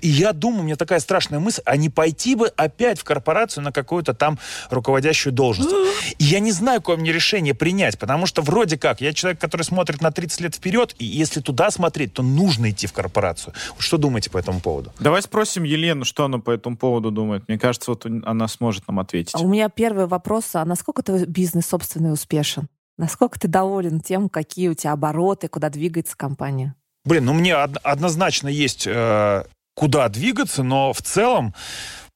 И 0.00 0.08
я 0.08 0.32
думаю, 0.32 0.60
у 0.60 0.64
меня 0.64 0.76
такая 0.76 1.00
страшная 1.00 1.38
мысль, 1.38 1.62
а 1.64 1.76
не 1.76 1.88
пойти 1.88 2.34
бы 2.34 2.48
опять 2.56 2.98
в 2.98 3.04
корпорацию 3.04 3.62
на 3.62 3.72
какую-то 3.72 4.14
там 4.14 4.38
руководящую 4.70 5.32
должность. 5.32 5.70
И 6.18 6.24
я 6.24 6.40
не 6.40 6.52
знаю, 6.52 6.80
какое 6.80 6.96
мне 6.96 7.12
решение 7.12 7.54
принять, 7.54 7.98
потому 7.98 8.26
что 8.26 8.42
вроде 8.42 8.76
как, 8.76 9.00
я 9.00 9.12
человек, 9.12 9.40
который 9.40 9.62
смотрит 9.62 10.02
на 10.02 10.10
30 10.10 10.40
лет 10.40 10.54
вперед, 10.54 10.94
и 10.98 11.04
если 11.04 11.35
если 11.36 11.44
туда 11.44 11.70
смотреть, 11.70 12.14
то 12.14 12.22
нужно 12.22 12.70
идти 12.70 12.86
в 12.86 12.92
корпорацию. 12.92 13.52
Что 13.78 13.98
думаете 13.98 14.30
по 14.30 14.38
этому 14.38 14.60
поводу? 14.60 14.92
Давай 14.98 15.20
спросим 15.20 15.64
Елену, 15.64 16.04
что 16.04 16.24
она 16.24 16.38
по 16.38 16.50
этому 16.50 16.76
поводу 16.76 17.10
думает. 17.10 17.46
Мне 17.48 17.58
кажется, 17.58 17.90
вот 17.90 18.06
она 18.06 18.48
сможет 18.48 18.88
нам 18.88 18.98
ответить. 19.00 19.34
А 19.34 19.40
у 19.40 19.48
меня 19.48 19.68
первый 19.68 20.06
вопрос. 20.06 20.54
А 20.54 20.64
насколько 20.64 21.02
твой 21.02 21.26
бизнес 21.26 21.66
собственный 21.66 22.12
успешен? 22.12 22.68
Насколько 22.96 23.38
ты 23.38 23.48
доволен 23.48 24.00
тем, 24.00 24.30
какие 24.30 24.68
у 24.68 24.74
тебя 24.74 24.92
обороты, 24.92 25.48
куда 25.48 25.68
двигается 25.68 26.16
компания? 26.16 26.74
Блин, 27.04 27.26
ну 27.26 27.34
мне 27.34 27.54
однозначно 27.54 28.48
есть 28.48 28.86
э, 28.86 29.44
куда 29.74 30.08
двигаться, 30.08 30.62
но 30.62 30.94
в 30.94 31.02
целом 31.02 31.54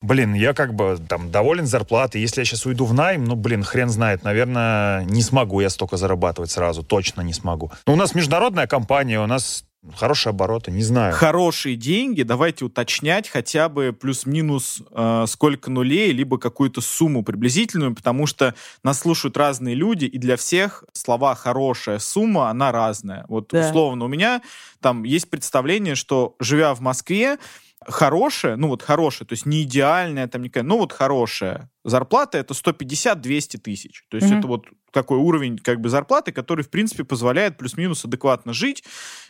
блин, 0.03 0.35
я 0.35 0.55
как 0.55 0.75
бы 0.75 0.99
там 1.09 1.31
доволен 1.31 1.67
зарплатой. 1.67 2.21
Если 2.21 2.41
я 2.41 2.45
сейчас 2.45 2.67
уйду 2.67 2.85
в 2.85 2.95
найм, 2.95 3.25
ну, 3.25 3.37
блин, 3.37 3.63
хрен 3.63 3.89
знает, 3.89 4.23
наверное, 4.25 5.05
не 5.05 5.23
смогу 5.23 5.61
я 5.61 5.71
столько 5.71 5.97
зарабатывать 5.97 6.51
сразу, 6.51 6.83
точно 6.83 7.23
не 7.23 7.33
смогу. 7.33 7.71
Но 7.87 7.95
у 7.95 7.97
нас 7.97 8.15
международная 8.15 8.67
компания, 8.67 9.21
у 9.21 9.27
нас 9.27 9.65
Хорошие 9.97 10.33
обороты, 10.33 10.71
не 10.71 10.83
знаю. 10.83 11.15
Хорошие 11.15 11.75
деньги, 11.75 12.23
давайте 12.23 12.67
уточнять 12.67 13.27
хотя 13.31 13.71
бы 13.71 13.97
плюс-минус 13.99 14.83
э, 14.91 15.25
сколько 15.27 15.71
нулей, 15.71 16.13
либо 16.13 16.37
какую-то 16.37 16.83
сумму 16.83 17.25
приблизительную, 17.25 17.95
потому 17.95 18.27
что 18.27 18.55
нас 18.83 19.01
слушают 19.01 19.39
разные 19.39 19.75
люди, 19.75 20.05
и 20.05 20.19
для 20.19 20.37
всех 20.37 20.85
слова 20.93 21.35
«хорошая 21.35 21.99
сумма», 21.99 22.51
она 22.51 22.73
разная. 22.73 23.25
Вот 23.29 23.49
да. 23.53 23.67
условно 23.67 24.05
у 24.05 24.09
меня 24.09 24.43
там 24.81 25.05
есть 25.05 25.31
представление, 25.31 25.95
что 25.95 26.37
живя 26.41 26.75
в 26.75 26.81
Москве, 26.81 27.39
хорошее, 27.87 28.57
ну 28.57 28.69
вот 28.69 28.83
хорошее, 28.83 29.27
то 29.27 29.33
есть 29.33 29.47
не 29.47 29.63
идеальное, 29.63 30.29
там 30.29 30.43
никакая, 30.43 30.65
ну 30.65 30.79
вот 30.79 30.93
хорошее, 30.93 31.69
зарплата 31.85 32.39
это 32.39 32.55
150-200 32.55 33.59
тысяч. 33.59 34.05
То 34.11 34.17
есть 34.17 34.29
Мгм. 34.31 34.39
это 34.39 34.49
вот 34.49 34.67
такой 34.93 35.19
уровень 35.19 35.57
как 35.59 35.81
бы 35.81 35.89
зарплаты, 35.89 36.33
который, 36.33 36.63
в 36.65 36.69
принципе, 36.71 37.05
позволяет 37.05 37.57
плюс-минус 37.57 38.05
адекватно 38.05 38.53
жить 38.53 38.83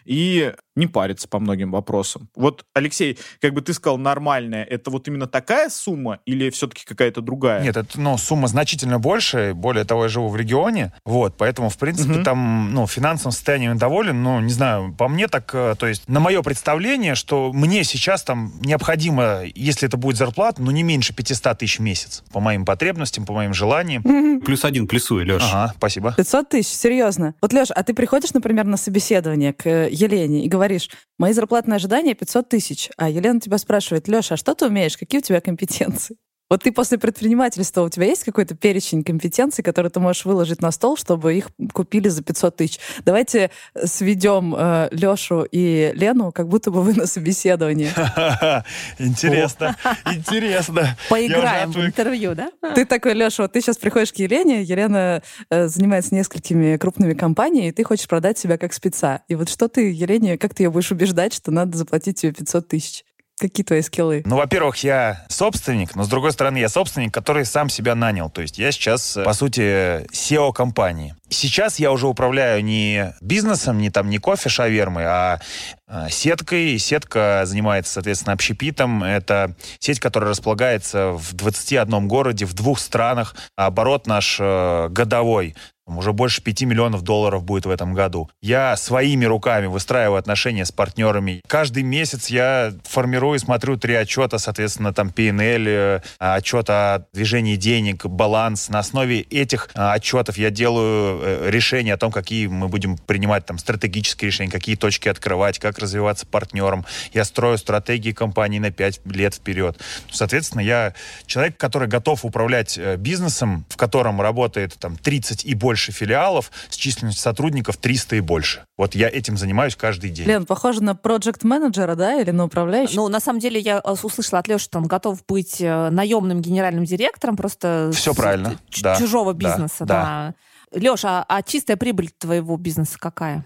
и 0.06 0.54
не 0.74 0.86
париться 0.86 1.28
по 1.28 1.38
многим 1.38 1.70
вопросам. 1.72 2.30
Вот, 2.34 2.64
Алексей, 2.72 3.18
как 3.42 3.52
бы 3.52 3.60
ты 3.60 3.74
сказал, 3.74 3.98
нормальная, 3.98 4.64
это 4.64 4.90
вот 4.90 5.06
именно 5.08 5.26
такая 5.26 5.68
сумма 5.68 6.20
или 6.24 6.48
все-таки 6.48 6.86
какая-то 6.86 7.20
другая? 7.20 7.62
Нет, 7.62 7.76
это, 7.76 8.00
ну, 8.00 8.16
сумма 8.16 8.48
значительно 8.48 8.98
больше. 8.98 9.52
Более 9.54 9.84
того, 9.84 10.04
я 10.04 10.08
живу 10.08 10.28
в 10.28 10.36
регионе. 10.36 10.94
Вот, 11.04 11.36
поэтому, 11.36 11.68
в 11.68 11.76
принципе, 11.76 12.14
Мгм. 12.14 12.24
там, 12.24 12.72
ну, 12.72 12.86
финансовым 12.86 13.32
состоянием 13.32 13.76
доволен. 13.76 14.22
Ну, 14.22 14.40
не 14.40 14.52
знаю, 14.52 14.94
по 14.96 15.08
мне 15.08 15.28
так, 15.28 15.54
э, 15.54 15.74
то 15.78 15.86
есть, 15.86 16.08
на 16.08 16.20
мое 16.20 16.40
представление, 16.42 17.14
что 17.14 17.52
мне 17.52 17.84
сейчас 17.84 18.22
там 18.24 18.54
необходимо, 18.62 19.42
если 19.54 19.86
это 19.86 19.98
будет 19.98 20.16
зарплата, 20.16 20.62
ну, 20.62 20.70
не 20.70 20.82
меньше 20.82 21.14
500 21.14 21.58
тысяч 21.58 21.78
в 21.78 21.82
месяц. 21.82 22.22
По 22.32 22.39
моим 22.40 22.64
потребностям, 22.64 23.24
по 23.24 23.32
моим 23.32 23.54
желаниям. 23.54 24.40
Плюс 24.40 24.64
один 24.64 24.86
плюсуй, 24.86 25.24
Леш. 25.24 25.42
Ага, 25.52 25.74
спасибо. 25.76 26.14
500 26.16 26.48
тысяч, 26.48 26.72
серьезно. 26.72 27.34
Вот, 27.40 27.52
Леш, 27.52 27.70
а 27.70 27.82
ты 27.82 27.94
приходишь, 27.94 28.32
например, 28.32 28.64
на 28.64 28.76
собеседование 28.76 29.52
к 29.52 29.66
э, 29.66 29.88
Елене 29.90 30.44
и 30.44 30.48
говоришь, 30.48 30.90
мои 31.18 31.32
зарплатные 31.32 31.76
ожидания 31.76 32.14
500 32.14 32.48
тысяч, 32.48 32.90
а 32.96 33.08
Елена 33.08 33.40
тебя 33.40 33.58
спрашивает, 33.58 34.08
Леша, 34.08 34.34
а 34.34 34.36
что 34.36 34.54
ты 34.54 34.66
умеешь, 34.66 34.96
какие 34.96 35.20
у 35.20 35.22
тебя 35.22 35.40
компетенции? 35.40 36.16
Вот 36.50 36.64
ты 36.64 36.72
после 36.72 36.98
предпринимательства, 36.98 37.82
у 37.82 37.88
тебя 37.88 38.06
есть 38.06 38.24
какой-то 38.24 38.56
перечень 38.56 39.04
компетенций, 39.04 39.62
которые 39.62 39.90
ты 39.90 40.00
можешь 40.00 40.24
выложить 40.24 40.60
на 40.60 40.72
стол, 40.72 40.96
чтобы 40.96 41.36
их 41.36 41.48
купили 41.72 42.08
за 42.08 42.24
500 42.24 42.56
тысяч? 42.56 42.80
Давайте 43.04 43.52
сведем 43.84 44.56
э, 44.58 44.88
Лешу 44.90 45.46
и 45.48 45.92
Лену, 45.94 46.32
как 46.32 46.48
будто 46.48 46.72
бы 46.72 46.82
вы 46.82 46.94
на 46.94 47.06
собеседовании. 47.06 47.90
Интересно, 48.98 49.76
интересно. 50.06 50.96
Поиграем 51.08 51.70
в 51.70 51.78
интервью, 51.78 52.34
да? 52.34 52.50
Ты 52.74 52.84
такой, 52.84 53.14
Леша, 53.14 53.44
вот 53.44 53.52
ты 53.52 53.60
сейчас 53.60 53.76
приходишь 53.78 54.12
к 54.12 54.16
Елене, 54.16 54.62
Елена 54.62 55.22
э, 55.50 55.68
занимается 55.68 56.16
несколькими 56.16 56.76
крупными 56.78 57.14
компаниями, 57.14 57.68
и 57.68 57.72
ты 57.72 57.84
хочешь 57.84 58.08
продать 58.08 58.38
себя 58.38 58.58
как 58.58 58.72
спеца. 58.72 59.22
И 59.28 59.36
вот 59.36 59.48
что 59.48 59.68
ты, 59.68 59.92
Елене, 59.92 60.36
как 60.36 60.54
ты 60.54 60.64
ее 60.64 60.70
будешь 60.70 60.90
убеждать, 60.90 61.32
что 61.32 61.52
надо 61.52 61.78
заплатить 61.78 62.20
тебе 62.20 62.32
500 62.32 62.66
тысяч? 62.66 63.04
Какие 63.40 63.64
твои 63.64 63.80
скиллы? 63.80 64.22
Ну, 64.26 64.36
во-первых, 64.36 64.76
я 64.84 65.24
собственник, 65.28 65.96
но 65.96 66.04
с 66.04 66.08
другой 66.08 66.32
стороны, 66.32 66.58
я 66.58 66.68
собственник, 66.68 67.14
который 67.14 67.46
сам 67.46 67.70
себя 67.70 67.94
нанял. 67.94 68.28
То 68.28 68.42
есть 68.42 68.58
я 68.58 68.70
сейчас, 68.70 69.16
э, 69.16 69.22
по 69.22 69.32
сути, 69.32 70.04
SEO 70.12 70.52
компании. 70.52 71.14
Сейчас 71.30 71.78
я 71.78 71.90
уже 71.90 72.06
управляю 72.06 72.62
не 72.62 73.14
бизнесом, 73.22 73.78
не 73.78 73.88
там 73.88 74.10
не 74.10 74.18
кофе 74.18 74.50
шавермой, 74.50 75.04
а 75.06 75.40
э, 75.88 76.08
сеткой. 76.10 76.78
Сетка 76.78 77.44
занимается, 77.46 77.94
соответственно, 77.94 78.34
общепитом. 78.34 79.02
Это 79.02 79.54
сеть, 79.78 80.00
которая 80.00 80.28
располагается 80.28 81.12
в 81.12 81.32
21 81.32 82.08
городе, 82.08 82.44
в 82.44 82.52
двух 82.52 82.78
странах. 82.78 83.34
Оборот 83.56 84.06
наш 84.06 84.36
э, 84.38 84.88
годовой 84.90 85.54
уже 85.98 86.12
больше 86.12 86.42
5 86.42 86.62
миллионов 86.62 87.02
долларов 87.02 87.44
будет 87.44 87.66
в 87.66 87.70
этом 87.70 87.94
году. 87.94 88.30
Я 88.40 88.76
своими 88.76 89.24
руками 89.24 89.66
выстраиваю 89.66 90.18
отношения 90.18 90.64
с 90.64 90.72
партнерами. 90.72 91.42
Каждый 91.46 91.82
месяц 91.82 92.28
я 92.28 92.72
формирую, 92.84 93.38
смотрю 93.38 93.76
три 93.76 93.94
отчета, 93.94 94.38
соответственно, 94.38 94.92
там 94.92 95.10
P&L, 95.10 95.66
э, 95.66 96.00
отчет 96.18 96.70
о 96.70 97.06
движении 97.12 97.56
денег, 97.56 98.06
баланс. 98.06 98.68
На 98.68 98.80
основе 98.80 99.20
этих 99.20 99.70
а, 99.74 99.92
отчетов 99.94 100.38
я 100.38 100.50
делаю 100.50 101.20
э, 101.22 101.50
решения 101.50 101.94
о 101.94 101.96
том, 101.96 102.12
какие 102.12 102.46
мы 102.46 102.68
будем 102.68 102.96
принимать 102.96 103.46
там 103.46 103.58
стратегические 103.58 104.30
решения, 104.30 104.50
какие 104.50 104.76
точки 104.76 105.08
открывать, 105.08 105.58
как 105.58 105.78
развиваться 105.78 106.26
партнером. 106.26 106.84
Я 107.12 107.24
строю 107.24 107.58
стратегии 107.58 108.12
компании 108.12 108.58
на 108.58 108.70
5 108.70 109.00
лет 109.06 109.34
вперед. 109.34 109.78
Соответственно, 110.10 110.60
я 110.60 110.94
человек, 111.26 111.56
который 111.56 111.88
готов 111.88 112.24
управлять 112.24 112.78
э, 112.78 112.96
бизнесом, 112.96 113.64
в 113.68 113.76
котором 113.76 114.20
работает 114.20 114.74
там 114.78 114.96
30 114.96 115.44
и 115.44 115.54
больше 115.54 115.79
филиалов 115.88 116.50
с 116.68 116.76
численностью 116.76 117.22
сотрудников 117.22 117.76
300 117.78 118.16
и 118.16 118.20
больше. 118.20 118.64
Вот 118.76 118.94
я 118.94 119.08
этим 119.08 119.36
занимаюсь 119.36 119.74
каждый 119.76 120.10
день. 120.10 120.26
Лен, 120.28 120.46
похоже 120.46 120.82
на 120.82 120.94
проект-менеджера, 120.94 121.94
да, 121.94 122.20
или 122.20 122.30
на 122.30 122.44
управляющего? 122.44 122.96
Ну, 123.02 123.08
на 123.08 123.20
самом 123.20 123.40
деле, 123.40 123.58
я 123.60 123.80
э, 123.84 123.90
услышала 123.90 124.38
от 124.40 124.48
Леши, 124.48 124.64
что 124.64 124.78
он 124.78 124.86
готов 124.86 125.24
быть 125.26 125.60
э, 125.60 125.90
наемным 125.90 126.40
генеральным 126.42 126.84
директором 126.84 127.36
просто 127.36 127.90
Всё 127.94 128.12
с- 128.12 128.16
правильно, 128.16 128.58
ч- 128.68 128.82
да, 128.82 128.96
чужого 128.96 129.32
да, 129.34 129.38
бизнеса. 129.48 129.84
да. 129.84 130.34
Да. 130.72 130.78
Леша, 130.78 131.24
а, 131.28 131.38
а 131.38 131.42
чистая 131.42 131.76
прибыль 131.76 132.10
твоего 132.16 132.56
бизнеса 132.56 132.96
какая? 132.98 133.44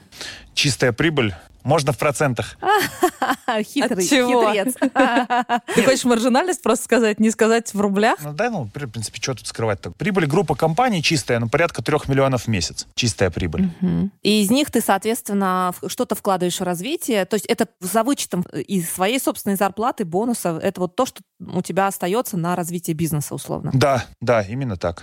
Чистая 0.54 0.92
прибыль 0.92 1.34
можно 1.64 1.92
в 1.92 1.98
процентах. 1.98 2.56
Хитрый, 3.62 4.04
хитрец. 4.04 4.74
Ты 5.74 5.82
хочешь 5.82 6.04
маржинальность 6.04 6.62
просто 6.62 6.84
сказать, 6.84 7.20
не 7.20 7.30
сказать 7.30 7.72
в 7.72 7.80
рублях? 7.80 8.18
Ну 8.22 8.32
да, 8.32 8.50
ну, 8.50 8.64
в 8.64 8.70
принципе, 8.70 9.20
что 9.20 9.34
тут 9.34 9.46
скрывать-то? 9.46 9.90
Прибыль 9.92 10.26
группы 10.26 10.54
компаний 10.54 11.02
чистая, 11.02 11.38
ну, 11.38 11.48
порядка 11.48 11.82
трех 11.82 12.08
миллионов 12.08 12.42
в 12.44 12.48
месяц. 12.48 12.86
Чистая 12.94 13.30
прибыль. 13.30 13.70
И 14.22 14.42
из 14.42 14.50
них 14.50 14.70
ты, 14.70 14.80
соответственно, 14.80 15.72
что-то 15.86 16.14
вкладываешь 16.14 16.60
в 16.60 16.62
развитие. 16.62 17.24
То 17.24 17.34
есть 17.34 17.46
это 17.46 17.66
за 17.80 18.02
вычетом 18.02 18.42
из 18.42 18.90
своей 18.90 19.18
собственной 19.18 19.56
зарплаты, 19.56 20.04
бонуса. 20.04 20.60
Это 20.62 20.80
вот 20.80 20.96
то, 20.96 21.06
что 21.06 21.22
у 21.40 21.62
тебя 21.62 21.86
остается 21.86 22.36
на 22.36 22.56
развитие 22.56 22.94
бизнеса, 22.94 23.34
условно. 23.34 23.70
Да, 23.72 24.04
да, 24.20 24.42
именно 24.42 24.76
так. 24.76 25.02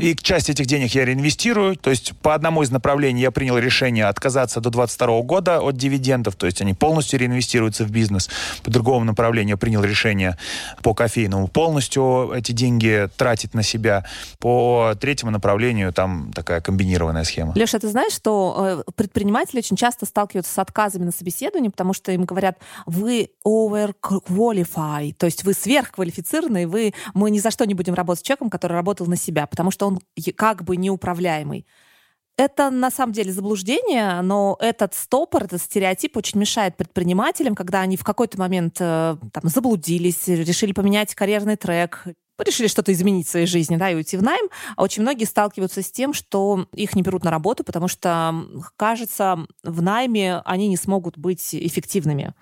И 0.00 0.14
часть 0.16 0.50
этих 0.50 0.66
денег 0.66 0.94
я 0.94 1.04
реинвестирую. 1.04 1.76
То 1.76 1.90
есть 1.90 2.16
по 2.18 2.34
одному 2.34 2.62
из 2.62 2.70
направлений 2.70 3.22
я 3.22 3.30
принял 3.30 3.56
решение 3.56 4.06
отказаться 4.06 4.60
до 4.60 4.70
2022 4.70 5.22
года 5.22 5.60
от 5.60 5.76
дивидендов. 5.76 6.01
То 6.36 6.46
есть 6.46 6.60
они 6.60 6.74
полностью 6.74 7.18
реинвестируются 7.18 7.84
в 7.84 7.90
бизнес. 7.90 8.28
По 8.62 8.70
другому 8.70 9.04
направлению 9.04 9.58
принял 9.58 9.82
решение 9.82 10.36
по 10.82 10.94
кофейному 10.94 11.48
полностью 11.48 12.32
эти 12.34 12.52
деньги 12.52 13.08
тратить 13.16 13.54
на 13.54 13.62
себя. 13.62 14.04
По 14.38 14.94
третьему 15.00 15.30
направлению 15.30 15.92
там 15.92 16.30
такая 16.34 16.60
комбинированная 16.60 17.24
схема. 17.24 17.52
Леша, 17.54 17.78
ты 17.78 17.88
знаешь, 17.88 18.12
что 18.12 18.84
э, 18.86 18.92
предприниматели 18.94 19.58
очень 19.58 19.76
часто 19.76 20.06
сталкиваются 20.06 20.52
с 20.52 20.58
отказами 20.58 21.04
на 21.04 21.12
собеседовании, 21.12 21.68
потому 21.68 21.92
что 21.92 22.12
им 22.12 22.24
говорят, 22.24 22.58
вы 22.86 23.30
overqualified, 23.46 25.14
то 25.14 25.26
есть 25.26 25.44
вы 25.44 25.54
сверхквалифицированный, 25.54 26.66
вы, 26.66 26.94
мы 27.14 27.30
ни 27.30 27.38
за 27.38 27.50
что 27.50 27.64
не 27.64 27.74
будем 27.74 27.94
работать 27.94 28.20
с 28.20 28.26
человеком, 28.26 28.50
который 28.50 28.72
работал 28.72 29.06
на 29.06 29.16
себя, 29.16 29.46
потому 29.46 29.70
что 29.70 29.86
он 29.86 30.00
как 30.36 30.64
бы 30.64 30.76
неуправляемый. 30.76 31.66
Это 32.42 32.70
на 32.70 32.90
самом 32.90 33.12
деле 33.12 33.30
заблуждение, 33.30 34.20
но 34.20 34.56
этот 34.58 34.94
стопор, 34.94 35.44
этот 35.44 35.62
стереотип 35.62 36.16
очень 36.16 36.40
мешает 36.40 36.76
предпринимателям, 36.76 37.54
когда 37.54 37.82
они 37.82 37.96
в 37.96 38.02
какой-то 38.02 38.36
момент 38.36 38.78
э, 38.80 39.16
там, 39.32 39.42
заблудились, 39.44 40.26
решили 40.26 40.72
поменять 40.72 41.14
карьерный 41.14 41.54
трек, 41.54 42.04
решили 42.44 42.66
что-то 42.66 42.92
изменить 42.92 43.28
в 43.28 43.30
своей 43.30 43.46
жизни, 43.46 43.76
да, 43.76 43.90
и 43.90 43.94
уйти 43.94 44.16
в 44.16 44.24
найм, 44.24 44.48
а 44.74 44.82
очень 44.82 45.02
многие 45.02 45.22
сталкиваются 45.22 45.82
с 45.82 45.92
тем, 45.92 46.12
что 46.12 46.66
их 46.72 46.96
не 46.96 47.02
берут 47.02 47.22
на 47.22 47.30
работу, 47.30 47.62
потому 47.62 47.86
что, 47.86 48.34
кажется, 48.76 49.46
в 49.62 49.80
найме 49.80 50.42
они 50.44 50.66
не 50.66 50.76
смогут 50.76 51.16
быть 51.16 51.54
эффективными. 51.54 52.34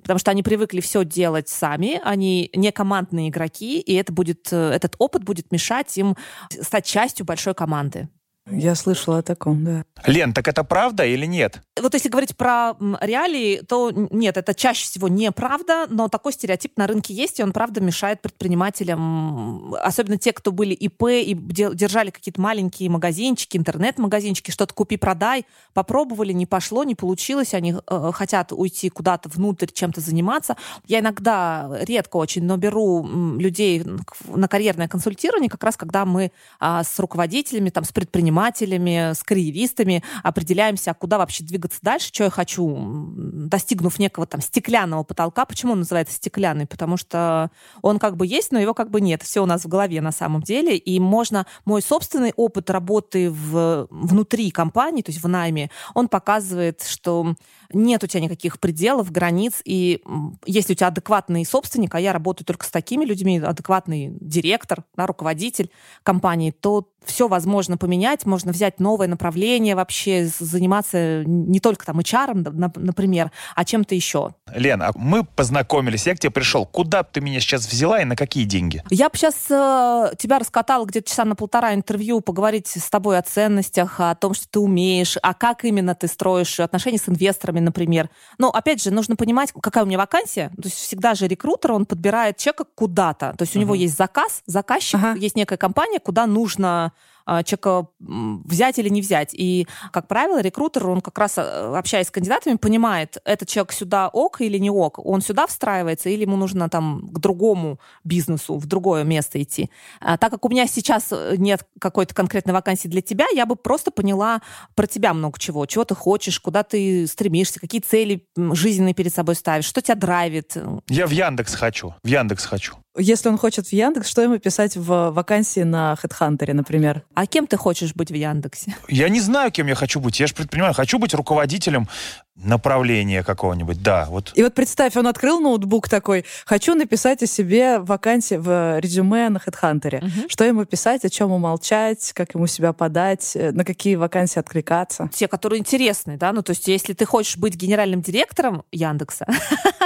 Потому 0.00 0.18
что 0.20 0.30
они 0.30 0.42
привыкли 0.42 0.80
все 0.80 1.04
делать 1.04 1.50
сами, 1.50 2.00
они 2.02 2.48
не 2.54 2.72
командные 2.72 3.28
игроки, 3.28 3.78
и 3.78 3.92
это 3.92 4.10
будет, 4.10 4.48
э, 4.52 4.70
этот 4.70 4.94
опыт 4.98 5.22
будет 5.22 5.52
мешать 5.52 5.98
им 5.98 6.16
стать 6.48 6.86
частью 6.86 7.26
большой 7.26 7.52
команды. 7.52 8.08
Я 8.50 8.74
слышала 8.74 9.18
о 9.18 9.22
таком, 9.22 9.64
да. 9.64 9.84
Лен, 10.04 10.34
так 10.34 10.46
это 10.48 10.64
правда 10.64 11.06
или 11.06 11.24
нет? 11.24 11.62
Вот 11.80 11.94
если 11.94 12.10
говорить 12.10 12.36
про 12.36 12.74
реалии, 13.00 13.62
то 13.66 13.90
нет, 13.90 14.36
это 14.36 14.54
чаще 14.54 14.84
всего 14.84 15.08
неправда, 15.08 15.86
но 15.88 16.08
такой 16.08 16.34
стереотип 16.34 16.76
на 16.76 16.86
рынке 16.86 17.14
есть, 17.14 17.40
и 17.40 17.42
он, 17.42 17.52
правда, 17.52 17.80
мешает 17.80 18.20
предпринимателям, 18.20 19.74
особенно 19.76 20.18
те, 20.18 20.34
кто 20.34 20.52
были 20.52 20.74
ИП 20.74 21.04
и 21.04 21.32
де- 21.34 21.74
держали 21.74 22.10
какие-то 22.10 22.38
маленькие 22.38 22.90
магазинчики, 22.90 23.56
интернет-магазинчики, 23.56 24.50
что-то 24.50 24.74
купи-продай, 24.74 25.46
попробовали, 25.72 26.34
не 26.34 26.44
пошло, 26.44 26.84
не 26.84 26.94
получилось, 26.94 27.54
они 27.54 27.74
э, 27.74 28.10
хотят 28.12 28.52
уйти 28.52 28.90
куда-то 28.90 29.30
внутрь, 29.30 29.68
чем-то 29.72 30.02
заниматься. 30.02 30.58
Я 30.86 30.98
иногда, 30.98 31.78
редко 31.80 32.18
очень, 32.18 32.44
но 32.44 32.58
беру 32.58 33.08
людей 33.38 33.82
на 34.28 34.48
карьерное 34.48 34.86
консультирование, 34.86 35.48
как 35.48 35.64
раз 35.64 35.78
когда 35.78 36.04
мы 36.04 36.30
а, 36.60 36.84
с 36.84 36.98
руководителями, 36.98 37.70
там, 37.70 37.84
с 37.84 37.92
предпринимателями, 37.92 38.33
с 38.40 39.22
карьеристами 39.22 40.02
определяемся, 40.22 40.90
а 40.92 40.94
куда 40.94 41.18
вообще 41.18 41.44
двигаться 41.44 41.78
дальше, 41.82 42.08
что 42.08 42.24
я 42.24 42.30
хочу, 42.30 42.74
достигнув 43.16 43.98
некого 43.98 44.26
там 44.26 44.40
стеклянного 44.40 45.02
потолка. 45.04 45.44
Почему 45.44 45.72
он 45.72 45.80
называется 45.80 46.14
стеклянный? 46.14 46.66
Потому 46.66 46.96
что 46.96 47.50
он 47.82 47.98
как 47.98 48.16
бы 48.16 48.26
есть, 48.26 48.52
но 48.52 48.58
его 48.58 48.74
как 48.74 48.90
бы 48.90 49.00
нет. 49.00 49.22
Все 49.22 49.42
у 49.42 49.46
нас 49.46 49.64
в 49.64 49.68
голове 49.68 50.00
на 50.00 50.12
самом 50.12 50.42
деле. 50.42 50.76
И 50.76 50.98
можно... 51.00 51.46
Мой 51.64 51.82
собственный 51.82 52.32
опыт 52.36 52.70
работы 52.70 53.30
в, 53.30 53.86
внутри 53.90 54.50
компании, 54.50 55.02
то 55.02 55.10
есть 55.10 55.22
в 55.22 55.28
найме, 55.28 55.70
он 55.94 56.08
показывает, 56.08 56.82
что 56.82 57.34
нет 57.72 58.04
у 58.04 58.06
тебя 58.06 58.20
никаких 58.20 58.60
пределов, 58.60 59.10
границ, 59.10 59.60
и 59.64 60.02
если 60.46 60.72
у 60.72 60.76
тебя 60.76 60.88
адекватный 60.88 61.44
собственник, 61.44 61.94
а 61.94 62.00
я 62.00 62.12
работаю 62.12 62.46
только 62.46 62.66
с 62.66 62.70
такими 62.70 63.04
людьми, 63.04 63.38
адекватный 63.38 64.16
директор, 64.20 64.84
да, 64.96 65.06
руководитель 65.06 65.70
компании, 66.02 66.50
то 66.50 66.88
все 67.04 67.28
возможно 67.28 67.76
поменять, 67.76 68.23
поменять, 68.24 68.26
можно 68.26 68.52
взять 68.52 68.80
новое 68.80 69.06
направление 69.06 69.76
вообще, 69.76 70.26
заниматься 70.26 71.24
не 71.24 71.60
только 71.60 71.86
там 71.86 72.00
HR, 72.00 72.34
например, 72.76 73.30
а 73.54 73.64
чем-то 73.64 73.94
еще. 73.94 74.34
Лена, 74.54 74.90
мы 74.94 75.24
познакомились, 75.24 76.06
я 76.06 76.14
к 76.14 76.18
тебе 76.18 76.30
пришел. 76.30 76.66
Куда 76.66 77.02
бы 77.02 77.08
ты 77.12 77.20
меня 77.20 77.40
сейчас 77.40 77.66
взяла 77.66 78.00
и 78.00 78.04
на 78.04 78.16
какие 78.16 78.44
деньги? 78.44 78.82
Я 78.90 79.08
бы 79.08 79.16
сейчас 79.16 79.34
э, 79.50 80.12
тебя 80.18 80.38
раскатала 80.38 80.84
где-то 80.84 81.08
часа 81.08 81.24
на 81.24 81.36
полтора 81.36 81.74
интервью, 81.74 82.20
поговорить 82.20 82.68
с 82.68 82.90
тобой 82.90 83.18
о 83.18 83.22
ценностях, 83.22 84.00
о 84.00 84.14
том, 84.14 84.34
что 84.34 84.48
ты 84.48 84.58
умеешь, 84.60 85.16
а 85.22 85.34
как 85.34 85.64
именно 85.64 85.94
ты 85.94 86.08
строишь 86.08 86.60
отношения 86.60 86.98
с 86.98 87.08
инвесторами, 87.08 87.60
например. 87.60 88.10
Но, 88.38 88.50
опять 88.50 88.82
же, 88.82 88.90
нужно 88.90 89.16
понимать, 89.16 89.52
какая 89.60 89.84
у 89.84 89.86
меня 89.86 89.98
вакансия. 89.98 90.50
То 90.56 90.64
есть 90.64 90.76
всегда 90.76 91.14
же 91.14 91.26
рекрутер, 91.28 91.72
он 91.72 91.86
подбирает 91.86 92.36
человека 92.36 92.64
куда-то. 92.74 93.34
То 93.36 93.42
есть 93.42 93.54
у 93.54 93.58
uh-huh. 93.58 93.62
него 93.62 93.74
есть 93.74 93.96
заказ, 93.96 94.42
заказчик, 94.46 95.00
uh-huh. 95.00 95.18
есть 95.18 95.36
некая 95.36 95.56
компания, 95.56 96.00
куда 96.00 96.26
нужно 96.26 96.92
человека 97.26 97.88
взять 97.98 98.78
или 98.78 98.88
не 98.88 99.00
взять. 99.00 99.30
И, 99.32 99.66
как 99.92 100.08
правило, 100.08 100.40
рекрутер, 100.40 100.88
он 100.88 101.00
как 101.00 101.18
раз, 101.18 101.38
э, 101.38 101.76
общаясь 101.76 102.08
с 102.08 102.10
кандидатами, 102.10 102.56
понимает, 102.56 103.18
этот 103.24 103.48
человек 103.48 103.72
сюда 103.72 104.08
ок 104.08 104.40
или 104.40 104.58
не 104.58 104.70
ок, 104.70 104.98
он 105.04 105.20
сюда 105.20 105.46
встраивается 105.46 106.08
или 106.08 106.22
ему 106.22 106.36
нужно 106.36 106.68
там 106.68 107.08
к 107.12 107.18
другому 107.18 107.80
бизнесу, 108.04 108.56
в 108.56 108.66
другое 108.66 109.04
место 109.04 109.42
идти. 109.42 109.70
А, 110.00 110.18
так 110.18 110.30
как 110.30 110.44
у 110.44 110.48
меня 110.48 110.66
сейчас 110.66 111.08
э, 111.10 111.34
нет 111.38 111.66
какой-то 111.78 112.14
конкретной 112.14 112.52
вакансии 112.52 112.88
для 112.88 113.02
тебя, 113.02 113.26
я 113.34 113.46
бы 113.46 113.56
просто 113.56 113.90
поняла 113.90 114.42
про 114.74 114.86
тебя 114.86 115.14
много 115.14 115.38
чего, 115.38 115.66
чего 115.66 115.84
ты 115.84 115.94
хочешь, 115.94 116.40
куда 116.40 116.62
ты 116.62 117.06
стремишься, 117.06 117.60
какие 117.60 117.80
цели 117.80 118.26
жизненные 118.36 118.94
перед 118.94 119.14
собой 119.14 119.34
ставишь, 119.34 119.64
что 119.64 119.80
тебя 119.80 119.94
драйвит. 119.94 120.56
Я 120.88 121.06
в 121.06 121.10
Яндекс 121.10 121.54
хочу, 121.54 121.94
в 122.02 122.06
Яндекс 122.06 122.44
хочу. 122.44 122.83
Если 122.96 123.28
он 123.28 123.38
хочет 123.38 123.66
в 123.66 123.72
Яндекс, 123.72 124.08
что 124.08 124.22
ему 124.22 124.38
писать 124.38 124.76
в 124.76 125.10
вакансии 125.10 125.64
на 125.64 125.96
HeadHunter, 126.00 126.52
например? 126.52 127.02
А 127.14 127.26
кем 127.26 127.48
ты 127.48 127.56
хочешь 127.56 127.92
быть 127.92 128.10
в 128.10 128.14
Яндексе? 128.14 128.76
Я 128.88 129.08
не 129.08 129.20
знаю, 129.20 129.50
кем 129.50 129.66
я 129.66 129.74
хочу 129.74 129.98
быть. 129.98 130.20
Я 130.20 130.28
же 130.28 130.34
предпринимаю. 130.34 130.74
Хочу 130.74 130.98
быть 130.98 131.12
руководителем 131.12 131.88
направления 132.36 133.22
какого-нибудь, 133.22 133.82
да. 133.82 134.06
Вот. 134.08 134.32
И 134.34 134.42
вот 134.42 134.54
представь, 134.54 134.96
он 134.96 135.06
открыл 135.06 135.40
ноутбук 135.40 135.88
такой, 135.88 136.24
хочу 136.44 136.74
написать 136.74 137.22
о 137.22 137.26
себе 137.26 137.78
вакансии 137.78 138.34
в 138.34 138.80
резюме 138.80 139.28
на 139.28 139.38
HeadHunter. 139.38 139.98
Угу. 139.98 140.28
Что 140.28 140.44
ему 140.44 140.64
писать, 140.64 141.04
о 141.04 141.10
чем 141.10 141.30
умолчать, 141.30 142.12
как 142.12 142.34
ему 142.34 142.46
себя 142.46 142.72
подать, 142.72 143.32
э, 143.36 143.52
на 143.52 143.64
какие 143.64 143.94
вакансии 143.94 144.40
откликаться? 144.40 145.10
Те, 145.12 145.28
которые 145.28 145.60
интересны, 145.60 146.16
да, 146.16 146.32
ну 146.32 146.42
то 146.42 146.50
есть 146.50 146.66
если 146.66 146.92
ты 146.92 147.04
хочешь 147.04 147.36
быть 147.36 147.54
генеральным 147.54 148.02
директором 148.02 148.64
Яндекса, 148.72 149.26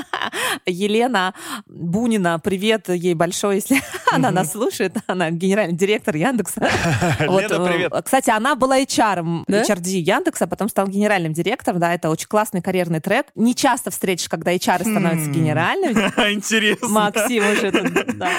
Елена 0.67 1.35
Бунина, 1.67 2.39
привет 2.39 2.89
ей 2.89 3.15
большой, 3.15 3.57
если 3.57 3.83
она 4.13 4.31
нас 4.31 4.53
слушает, 4.53 4.97
она 5.07 5.31
генеральный 5.31 5.77
директор 5.77 6.17
Яндекса. 6.17 6.61
Лена, 7.21 7.55
э, 7.55 7.73
привет. 7.73 7.93
Кстати, 8.05 8.31
она 8.31 8.55
была 8.55 8.81
HR, 8.81 9.45
HRD 9.47 9.89
Яндекса, 9.99 10.47
потом 10.47 10.69
стала 10.69 10.89
генеральным 10.89 11.33
директором, 11.33 11.81
да, 11.81 11.95
это 11.95 12.09
очень 12.09 12.29
классный 12.39 12.63
карьерный 12.63 13.01
трек. 13.01 13.27
Не 13.35 13.53
часто 13.53 13.91
встретишь, 13.91 14.29
когда 14.29 14.55
HR 14.55 14.83
становятся 14.83 15.29
хм. 15.29 15.33
генеральными. 15.33 16.33
Интересно. 16.33 16.87
Максим 16.87 17.51
уже 17.51 17.73
тут, 17.73 18.17
да. 18.17 18.31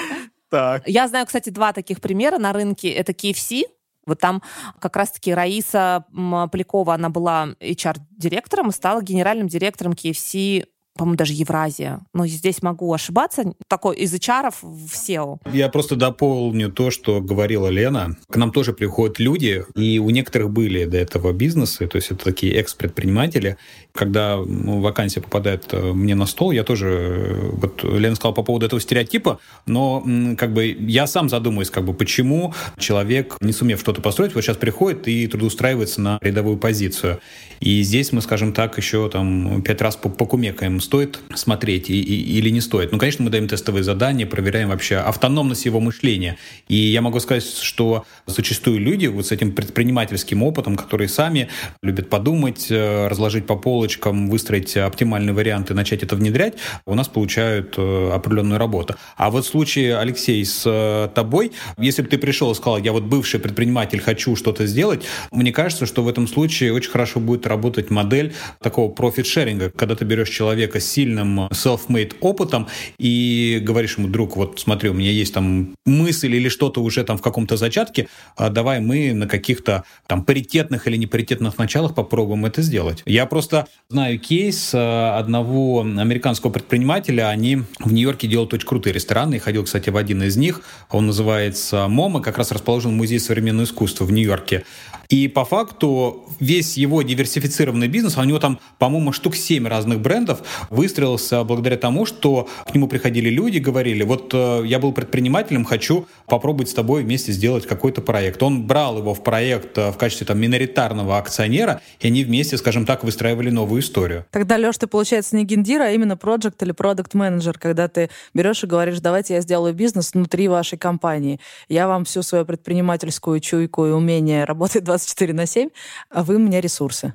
Так. 0.49 0.83
Я 0.87 1.09
знаю, 1.09 1.25
кстати, 1.25 1.49
два 1.49 1.73
таких 1.73 1.99
примера 1.99 2.37
на 2.37 2.53
рынке. 2.53 2.89
Это 2.91 3.11
KFC, 3.11 3.63
вот 4.05 4.19
там 4.19 4.41
как 4.79 4.95
раз-таки 4.95 5.33
Раиса 5.33 6.05
Полякова, 6.13 6.93
она 6.93 7.09
была 7.09 7.49
HR-директором 7.59 8.69
и 8.69 8.71
стала 8.71 9.01
генеральным 9.01 9.49
директором 9.49 9.91
KFC 9.91 10.65
по-моему, 10.99 11.15
даже 11.15 11.31
Евразия. 11.31 12.01
Но 12.13 12.27
здесь 12.27 12.61
могу 12.61 12.93
ошибаться. 12.93 13.53
Такой 13.69 13.95
из 13.95 14.13
HR 14.13 14.53
в 14.61 14.93
SEO. 14.93 15.37
Я 15.53 15.69
просто 15.69 15.95
дополню 15.95 16.69
то, 16.69 16.91
что 16.91 17.21
говорила 17.21 17.69
Лена. 17.69 18.17
К 18.29 18.35
нам 18.35 18.51
тоже 18.51 18.73
приходят 18.73 19.17
люди, 19.17 19.63
и 19.75 19.97
у 19.97 20.09
некоторых 20.09 20.51
были 20.51 20.83
до 20.83 20.97
этого 20.97 21.31
бизнесы, 21.31 21.87
то 21.87 21.95
есть 21.95 22.11
это 22.11 22.25
такие 22.25 22.53
экс-предприниматели. 22.55 23.55
Когда 23.93 24.35
ну, 24.35 24.81
вакансия 24.81 25.21
попадает 25.21 25.67
э, 25.71 25.93
мне 25.93 26.15
на 26.15 26.25
стол, 26.25 26.51
я 26.51 26.65
тоже, 26.65 26.87
э, 26.89 27.49
вот 27.53 27.81
Лена 27.83 28.15
сказала 28.15 28.33
по 28.33 28.43
поводу 28.43 28.65
этого 28.65 28.81
стереотипа, 28.81 29.39
но 29.65 30.03
как 30.37 30.53
бы 30.53 30.65
я 30.67 31.07
сам 31.07 31.29
задумываюсь, 31.29 31.69
как 31.69 31.85
бы 31.85 31.93
почему 31.93 32.53
человек, 32.77 33.37
не 33.39 33.53
сумев 33.53 33.79
что-то 33.79 34.01
построить, 34.01 34.35
вот 34.35 34.41
сейчас 34.41 34.57
приходит 34.57 35.07
и 35.07 35.27
трудоустраивается 35.27 36.01
на 36.01 36.19
рядовую 36.21 36.57
позицию. 36.57 37.21
И 37.61 37.81
здесь 37.83 38.11
мы, 38.11 38.21
скажем 38.21 38.51
так, 38.51 38.77
еще 38.77 39.09
там 39.09 39.61
пять 39.61 39.81
раз 39.81 39.95
покумекаем 39.95 40.81
стоит 40.89 41.19
смотреть 41.35 41.91
и, 41.91 42.01
и, 42.01 42.39
или 42.39 42.49
не 42.49 42.61
стоит. 42.61 42.91
Ну, 42.91 42.97
конечно, 42.97 43.23
мы 43.23 43.29
даем 43.29 43.47
тестовые 43.47 43.83
задания, 43.83 44.25
проверяем 44.25 44.69
вообще 44.69 44.95
автономность 44.95 45.65
его 45.65 45.79
мышления. 45.79 46.37
И 46.67 46.75
я 46.75 47.01
могу 47.03 47.19
сказать, 47.19 47.45
что 47.45 48.05
зачастую 48.25 48.79
люди 48.79 49.05
вот 49.05 49.27
с 49.27 49.31
этим 49.31 49.51
предпринимательским 49.51 50.41
опытом, 50.41 50.75
которые 50.75 51.07
сами 51.07 51.49
любят 51.83 52.09
подумать, 52.09 52.71
э, 52.71 53.07
разложить 53.07 53.45
по 53.45 53.55
полочкам, 53.55 54.31
выстроить 54.31 54.75
оптимальный 54.77 55.33
вариант 55.33 55.69
и 55.69 55.75
начать 55.75 56.01
это 56.01 56.15
внедрять, 56.15 56.55
у 56.87 56.95
нас 56.95 57.07
получают 57.07 57.75
э, 57.77 58.09
определенную 58.11 58.57
работу. 58.57 58.95
А 59.15 59.29
вот 59.29 59.45
в 59.45 59.47
случае, 59.47 59.95
Алексей, 59.95 60.43
с 60.43 60.63
э, 60.65 61.09
тобой, 61.13 61.51
если 61.77 62.01
бы 62.01 62.07
ты 62.07 62.17
пришел 62.17 62.51
и 62.51 62.55
сказал, 62.55 62.79
я 62.79 62.93
вот 62.93 63.03
бывший 63.03 63.39
предприниматель, 63.39 63.99
хочу 63.99 64.35
что-то 64.35 64.65
сделать, 64.65 65.05
мне 65.31 65.51
кажется, 65.51 65.85
что 65.85 66.01
в 66.01 66.07
этом 66.07 66.27
случае 66.27 66.73
очень 66.73 66.89
хорошо 66.89 67.19
будет 67.19 67.45
работать 67.45 67.91
модель 67.91 68.33
такого 68.59 68.91
профит-шеринга, 68.91 69.69
когда 69.69 69.93
ты 69.93 70.03
берешь 70.03 70.29
человека 70.29 70.68
человека 70.69 70.79
с 70.79 70.85
сильным 70.85 71.47
self-made 71.47 72.15
опытом 72.21 72.67
и 72.97 73.59
говоришь 73.61 73.97
ему, 73.97 74.07
друг, 74.07 74.37
вот 74.37 74.59
смотри, 74.59 74.89
у 74.89 74.93
меня 74.93 75.11
есть 75.11 75.33
там 75.33 75.75
мысль 75.85 76.35
или 76.35 76.49
что-то 76.49 76.81
уже 76.81 77.03
там 77.03 77.17
в 77.17 77.21
каком-то 77.21 77.57
зачатке, 77.57 78.07
а 78.35 78.49
давай 78.49 78.79
мы 78.79 79.13
на 79.13 79.27
каких-то 79.27 79.83
там 80.07 80.23
паритетных 80.23 80.87
или 80.87 80.97
непаритетных 80.97 81.57
началах 81.57 81.95
попробуем 81.95 82.45
это 82.45 82.61
сделать. 82.61 83.03
Я 83.05 83.25
просто 83.25 83.67
знаю 83.89 84.19
кейс 84.19 84.73
э, 84.73 85.17
одного 85.17 85.81
американского 85.81 86.51
предпринимателя, 86.51 87.29
они 87.29 87.63
в 87.79 87.91
Нью-Йорке 87.91 88.27
делают 88.27 88.53
очень 88.53 88.67
крутые 88.67 88.93
рестораны, 88.93 89.35
я 89.35 89.39
ходил, 89.39 89.63
кстати, 89.63 89.89
в 89.89 89.97
один 89.97 90.23
из 90.23 90.37
них, 90.37 90.61
он 90.89 91.07
называется 91.07 91.87
«Мома», 91.87 92.21
как 92.21 92.37
раз 92.37 92.51
расположен 92.51 92.91
в 92.91 92.95
Музее 92.95 93.19
современного 93.19 93.65
искусства 93.65 94.05
в 94.05 94.11
Нью-Йорке. 94.11 94.63
И 95.09 95.27
по 95.27 95.43
факту 95.43 96.23
весь 96.39 96.77
его 96.77 97.01
диверсифицированный 97.01 97.87
бизнес, 97.87 98.15
а 98.17 98.21
у 98.21 98.25
него 98.25 98.37
там, 98.37 98.59
по-моему, 98.77 99.11
штук 99.11 99.35
7 99.35 99.67
разных 99.67 100.01
брендов, 100.01 100.43
выстроился 100.69 101.43
благодаря 101.43 101.77
тому, 101.77 102.05
что 102.05 102.47
к 102.67 102.75
нему 102.75 102.87
приходили 102.87 103.29
люди, 103.29 103.57
говорили, 103.57 104.03
вот 104.03 104.31
э, 104.35 104.61
я 104.65 104.77
был 104.77 104.91
предпринимателем, 104.91 105.65
хочу 105.65 106.05
попробовать 106.27 106.69
с 106.69 106.73
тобой 106.73 107.03
вместе 107.03 107.31
сделать 107.31 107.65
какой-то 107.65 108.01
проект. 108.01 108.43
Он 108.43 108.67
брал 108.67 108.99
его 108.99 109.15
в 109.15 109.23
проект 109.23 109.79
э, 109.79 109.91
в 109.91 109.97
качестве 109.97 110.27
там 110.27 110.39
миноритарного 110.39 111.17
акционера, 111.17 111.81
и 111.99 112.05
они 112.05 112.23
вместе, 112.23 112.57
скажем 112.57 112.85
так, 112.85 113.03
выстраивали 113.03 113.49
новую 113.49 113.81
историю. 113.81 114.27
Тогда, 114.29 114.57
Леш, 114.57 114.77
ты, 114.77 114.85
получается, 114.85 115.35
не 115.35 115.43
гендир, 115.43 115.81
а 115.81 115.91
именно 115.91 116.17
проект 116.17 116.61
или 116.61 116.71
продукт 116.71 117.15
менеджер 117.15 117.57
когда 117.57 117.87
ты 117.87 118.09
берешь 118.35 118.63
и 118.63 118.67
говоришь, 118.67 118.99
давайте 118.99 119.33
я 119.33 119.41
сделаю 119.41 119.73
бизнес 119.73 120.13
внутри 120.13 120.47
вашей 120.47 120.77
компании. 120.77 121.39
Я 121.67 121.87
вам 121.87 122.05
всю 122.05 122.21
свою 122.21 122.45
предпринимательскую 122.45 123.39
чуйку 123.39 123.87
и 123.87 123.89
умение 123.89 124.43
работать 124.43 124.83
24 124.99 125.33
на 125.33 125.45
7, 125.45 125.69
а 126.09 126.23
вы 126.23 126.39
мне 126.39 126.61
ресурсы. 126.61 127.13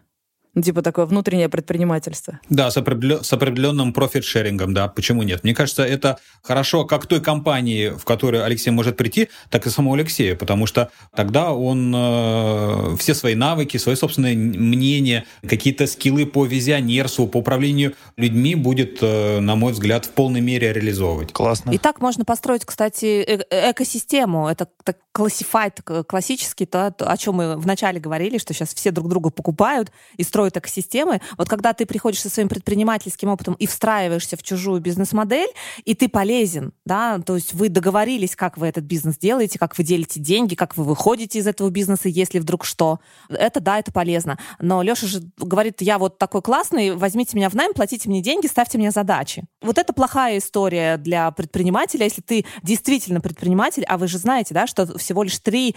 Ну, 0.55 0.63
типа 0.63 0.83
такое 0.83 1.05
внутреннее 1.05 1.49
предпринимательство. 1.49 2.39
Да, 2.49 2.71
с, 2.71 2.77
определен, 2.77 3.25
с 3.25 3.33
определенным 3.33 3.93
профит-шерингом, 3.93 4.73
да, 4.73 4.87
почему 4.87 5.25
нет? 5.25 5.43
Мне 5.43 5.53
кажется, 5.53 5.83
это 5.83 6.19
хорошо 6.43 6.85
как 6.85 7.07
той 7.07 7.21
компании, 7.21 7.89
в 7.89 8.05
которую 8.05 8.45
Алексей 8.45 8.71
может 8.71 8.97
прийти, 8.97 9.31
так 9.51 9.67
и 9.67 9.71
самому 9.71 9.95
Алексею, 9.95 10.37
потому 10.37 10.67
что 10.67 10.91
тогда 11.15 11.53
он 11.53 11.93
э, 11.95 12.97
все 12.99 13.15
свои 13.15 13.35
навыки, 13.35 13.79
свои 13.79 13.97
собственные 13.97 14.37
мнения, 14.37 15.25
какие-то 15.47 15.89
скиллы 15.89 16.25
по 16.25 16.47
визионерству, 16.47 17.27
по 17.27 17.39
управлению 17.39 17.95
людьми 18.17 18.55
будет, 18.55 18.99
э, 19.01 19.41
на 19.41 19.57
мой 19.57 19.73
взгляд, 19.73 20.07
в 20.07 20.11
полной 20.11 20.41
мере 20.41 20.73
реализовывать. 20.73 21.33
Классно. 21.33 21.73
И 21.73 21.79
так 21.79 22.01
можно 22.01 22.25
построить, 22.25 22.65
кстати, 22.65 23.25
э 23.27 23.71
экосистему. 23.71 24.49
Это 24.49 24.69
так 24.85 24.99
классифайт 25.15 25.81
классический, 26.09 26.67
то, 26.67 26.93
о 26.99 27.17
чем 27.17 27.37
мы 27.37 27.57
вначале 27.57 28.01
говорили, 28.01 28.37
что 28.39 28.53
сейчас 28.53 28.75
все 28.75 28.91
друг 28.91 29.09
друга 29.09 29.31
покупают 29.31 29.93
и 30.17 30.25
строят 30.25 30.57
экосистемы. 30.57 31.21
Вот 31.39 31.49
когда 31.49 31.73
ты 31.73 31.87
приходишь 31.87 32.21
со 32.21 32.29
своим 32.29 32.49
предпринимательским 32.49 33.29
опытом 33.29 33.55
и 33.55 33.69
встраиваешься 33.69 34.37
в 34.37 34.43
чужую 34.43 34.81
бизнес-модель, 34.81 35.49
и 35.85 35.95
ты 35.95 36.09
полезен, 36.09 36.73
да, 36.85 37.21
то 37.21 37.37
есть 37.37 37.55
вы 37.55 37.69
договорились, 37.69 38.35
как 38.35 38.59
вы 38.59 38.67
этот 38.67 38.83
бизнес 38.83 39.17
делаете, 39.17 39.57
как 39.57 39.79
вы 39.79 39.85
делите 39.85 40.19
деньги, 40.19 40.57
как 40.57 40.77
вы 40.77 40.83
выходите 40.83 41.39
из 41.39 41.47
этого 41.47 41.71
бизнеса, 41.71 42.09
если 42.09 42.41
вдруг 42.41 42.65
что. 42.65 42.99
Это, 43.29 43.61
да, 43.61 43.79
это 43.79 43.93
полезно. 43.93 44.37
Но 44.59 44.83
Леша 44.83 45.07
же 45.07 45.23
говорит, 45.39 45.81
я 45.81 45.99
вот 45.99 46.19
такой 46.19 46.43
классный, 46.43 46.97
возьмите 46.97 47.37
меня 47.37 47.51
в 47.51 47.55
найм, 47.55 47.73
платите 47.73 48.09
мне 48.09 48.21
деньги, 48.21 48.49
ставьте 48.49 48.79
мне 48.79 48.91
задачи. 48.91 49.45
Вот 49.63 49.79
это 49.79 49.93
плохая 49.93 50.39
история 50.39 50.97
для 50.97 51.31
предпринимателя, 51.31 52.03
если 52.03 52.21
ты 52.21 52.45
действительно 52.65 53.21
предприниматель, 53.21 53.85
а 53.85 53.97
вы 53.97 54.09
же 54.09 54.19
знаете, 54.19 54.55
да, 54.55 54.67
что 54.67 54.99
всего 55.05 55.23
лишь 55.23 55.41
3-5 55.41 55.75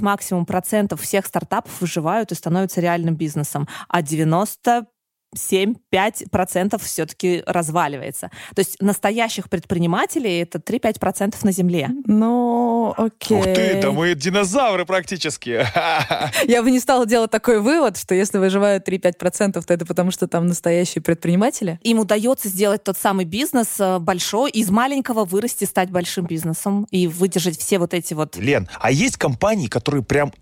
максимум 0.00 0.46
процентов 0.46 1.00
всех 1.00 1.26
стартапов 1.26 1.80
выживают 1.80 2.32
и 2.32 2.34
становятся 2.34 2.80
реальным 2.80 3.16
бизнесом. 3.16 3.68
А 3.88 4.02
90 4.02 4.86
7-5% 5.34 6.82
все-таки 6.82 7.42
разваливается. 7.46 8.30
То 8.54 8.60
есть 8.60 8.80
настоящих 8.80 9.48
предпринимателей 9.48 10.40
это 10.40 10.58
3-5% 10.58 11.36
на 11.42 11.52
земле. 11.52 11.90
Ну, 12.06 12.94
окей. 12.96 13.38
Ух 13.38 13.44
ты, 13.44 13.80
да 13.82 13.92
мы 13.92 14.14
динозавры 14.14 14.84
практически. 14.86 15.66
Я 16.46 16.62
бы 16.62 16.70
не 16.70 16.80
стала 16.80 17.06
делать 17.06 17.30
такой 17.30 17.60
вывод, 17.60 17.96
что 17.96 18.14
если 18.14 18.38
выживают 18.38 18.88
3-5%, 18.88 19.62
то 19.62 19.74
это 19.74 19.86
потому, 19.86 20.10
что 20.10 20.26
там 20.28 20.46
настоящие 20.46 21.02
предприниматели. 21.02 21.78
Им 21.82 21.98
удается 21.98 22.48
сделать 22.48 22.84
тот 22.84 22.96
самый 22.96 23.24
бизнес 23.24 23.78
э, 23.78 23.98
большой, 23.98 24.50
из 24.50 24.70
маленького 24.70 25.24
вырасти, 25.24 25.64
стать 25.64 25.90
большим 25.90 26.26
бизнесом 26.26 26.86
и 26.90 27.06
выдержать 27.06 27.58
все 27.58 27.78
вот 27.78 27.94
эти 27.94 28.14
вот... 28.14 28.36
Лен, 28.36 28.68
а 28.80 28.90
есть 28.90 29.16
компании, 29.16 29.66
которые 29.66 30.02
прям 30.02 30.32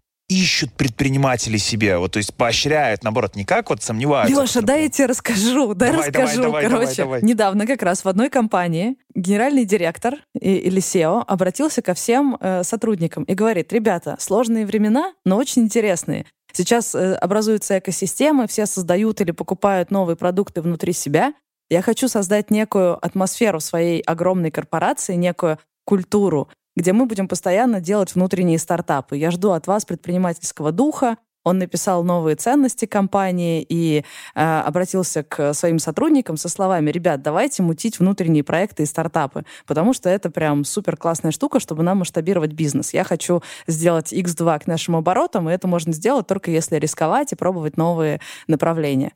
ищут 0.43 0.73
предпринимателей 0.73 1.59
себе, 1.59 1.99
вот, 1.99 2.13
то 2.13 2.17
есть 2.19 2.35
поощряют, 2.35 3.03
наоборот, 3.05 3.37
не 3.37 3.45
как 3.45 3.71
вот 3.71 3.83
сомневаются. 3.83 4.41
Леша, 4.43 4.61
дай 4.61 4.85
я 4.85 4.89
тебе 4.89 5.07
расскажу, 5.07 5.75
дай 5.75 5.91
Давай, 5.93 6.09
расскажу. 6.09 6.43
давай, 6.43 6.65
Короче, 6.65 6.85
давай, 6.85 6.97
давай. 6.97 7.23
недавно 7.23 7.67
как 7.67 7.83
раз 7.83 8.05
в 8.05 8.09
одной 8.09 8.31
компании 8.31 8.97
генеральный 9.15 9.65
директор 9.65 10.15
и- 10.39 10.57
или 10.57 10.81
SEO 10.81 11.23
обратился 11.27 11.83
ко 11.83 11.95
всем 11.95 12.37
э, 12.41 12.63
сотрудникам 12.65 13.25
и 13.25 13.35
говорит, 13.35 13.73
ребята, 13.73 14.17
сложные 14.19 14.67
времена, 14.67 15.13
но 15.25 15.37
очень 15.37 15.63
интересные. 15.63 16.27
Сейчас 16.53 16.95
э, 16.95 17.15
образуются 17.15 17.79
экосистемы, 17.79 18.47
все 18.47 18.67
создают 18.67 19.21
или 19.21 19.31
покупают 19.33 19.91
новые 19.91 20.17
продукты 20.17 20.63
внутри 20.63 20.93
себя. 20.93 21.35
Я 21.71 21.83
хочу 21.83 22.09
создать 22.09 22.51
некую 22.51 23.05
атмосферу 23.05 23.59
своей 23.61 24.01
огромной 24.03 24.51
корпорации, 24.51 25.15
некую 25.15 25.59
культуру, 25.85 26.49
где 26.77 26.93
мы 26.93 27.07
будем 27.07 27.29
постоянно 27.29 27.81
делать 27.81 28.15
внутренние 28.15 28.59
стартапы. 28.59 29.17
Я 29.17 29.31
жду 29.31 29.53
от 29.53 29.67
вас 29.67 29.85
предпринимательского 29.85 30.73
духа. 30.73 31.17
Он 31.45 31.59
написал 31.59 32.03
новые 32.03 32.37
ценности 32.37 32.87
компании 32.87 33.65
и 33.69 34.03
э, 34.35 34.61
обратился 34.61 35.23
к 35.23 35.53
своим 35.53 35.79
сотрудникам 35.79 36.39
со 36.39 36.49
словами, 36.49 36.91
ребят, 36.91 37.21
давайте 37.21 37.63
мутить 37.63 37.99
внутренние 37.99 38.43
проекты 38.43 38.85
и 38.85 38.87
стартапы, 38.87 39.45
потому 39.67 39.93
что 39.93 40.09
это 40.09 40.31
прям 40.31 40.65
супер 40.65 40.97
классная 40.97 41.33
штука, 41.33 41.61
чтобы 41.61 41.83
нам 41.83 41.99
масштабировать 41.99 42.53
бизнес. 42.53 42.95
Я 42.95 43.05
хочу 43.05 43.43
сделать 43.67 44.11
X2 44.11 44.61
к 44.61 44.67
нашим 44.67 44.97
оборотам, 44.97 45.51
и 45.51 45.53
это 45.53 45.69
можно 45.69 45.93
сделать 45.93 46.27
только 46.27 46.51
если 46.51 46.77
рисковать 46.77 47.33
и 47.33 47.37
пробовать 47.37 47.77
новые 47.77 48.21
направления. 48.47 49.13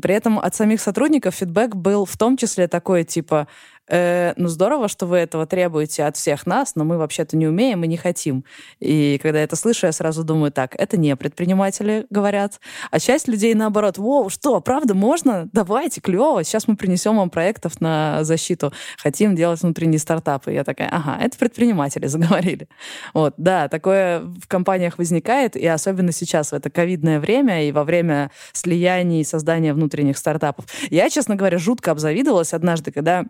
При 0.00 0.14
этом 0.14 0.38
от 0.38 0.54
самих 0.54 0.80
сотрудников 0.80 1.34
фидбэк 1.34 1.74
был 1.74 2.06
в 2.06 2.16
том 2.16 2.38
числе 2.38 2.68
такой, 2.68 3.04
типа, 3.04 3.48
«Э, 3.88 4.32
ну 4.36 4.48
здорово, 4.48 4.88
что 4.88 5.06
вы 5.06 5.18
этого 5.18 5.46
требуете 5.46 6.04
от 6.04 6.16
всех 6.16 6.46
нас, 6.46 6.74
но 6.74 6.84
мы 6.84 6.98
вообще-то 6.98 7.36
не 7.36 7.46
умеем 7.46 7.84
и 7.84 7.88
не 7.88 7.96
хотим. 7.96 8.44
И 8.80 9.18
когда 9.22 9.38
я 9.38 9.44
это 9.44 9.56
слышу, 9.56 9.86
я 9.86 9.92
сразу 9.92 10.24
думаю, 10.24 10.52
так, 10.52 10.74
это 10.78 10.96
не 10.96 11.14
предприниматели 11.16 12.06
говорят, 12.10 12.60
а 12.90 12.98
часть 12.98 13.28
людей 13.28 13.54
наоборот, 13.54 13.98
воу, 13.98 14.28
что, 14.28 14.60
правда, 14.60 14.94
можно? 14.94 15.48
Давайте, 15.52 16.00
клево, 16.00 16.42
сейчас 16.44 16.68
мы 16.68 16.76
принесем 16.76 17.16
вам 17.16 17.30
проектов 17.30 17.80
на 17.80 18.24
защиту, 18.24 18.72
хотим 18.98 19.36
делать 19.36 19.62
внутренние 19.62 19.98
стартапы. 19.98 20.52
Я 20.52 20.64
такая, 20.64 20.88
ага, 20.88 21.18
это 21.22 21.36
предприниматели 21.38 22.06
заговорили. 22.06 22.68
Вот, 23.14 23.34
да, 23.36 23.68
такое 23.68 24.20
в 24.20 24.46
компаниях 24.48 24.98
возникает, 24.98 25.56
и 25.56 25.66
особенно 25.66 26.12
сейчас, 26.12 26.52
в 26.52 26.54
это 26.54 26.70
ковидное 26.70 27.20
время 27.20 27.66
и 27.68 27.72
во 27.72 27.84
время 27.84 28.30
слияний 28.52 29.20
и 29.20 29.24
создания 29.24 29.72
внутренних 29.72 30.18
стартапов. 30.18 30.66
Я, 30.90 31.08
честно 31.10 31.36
говоря, 31.36 31.58
жутко 31.58 31.90
обзавидовалась 31.90 32.52
однажды, 32.52 32.92
когда 32.92 33.24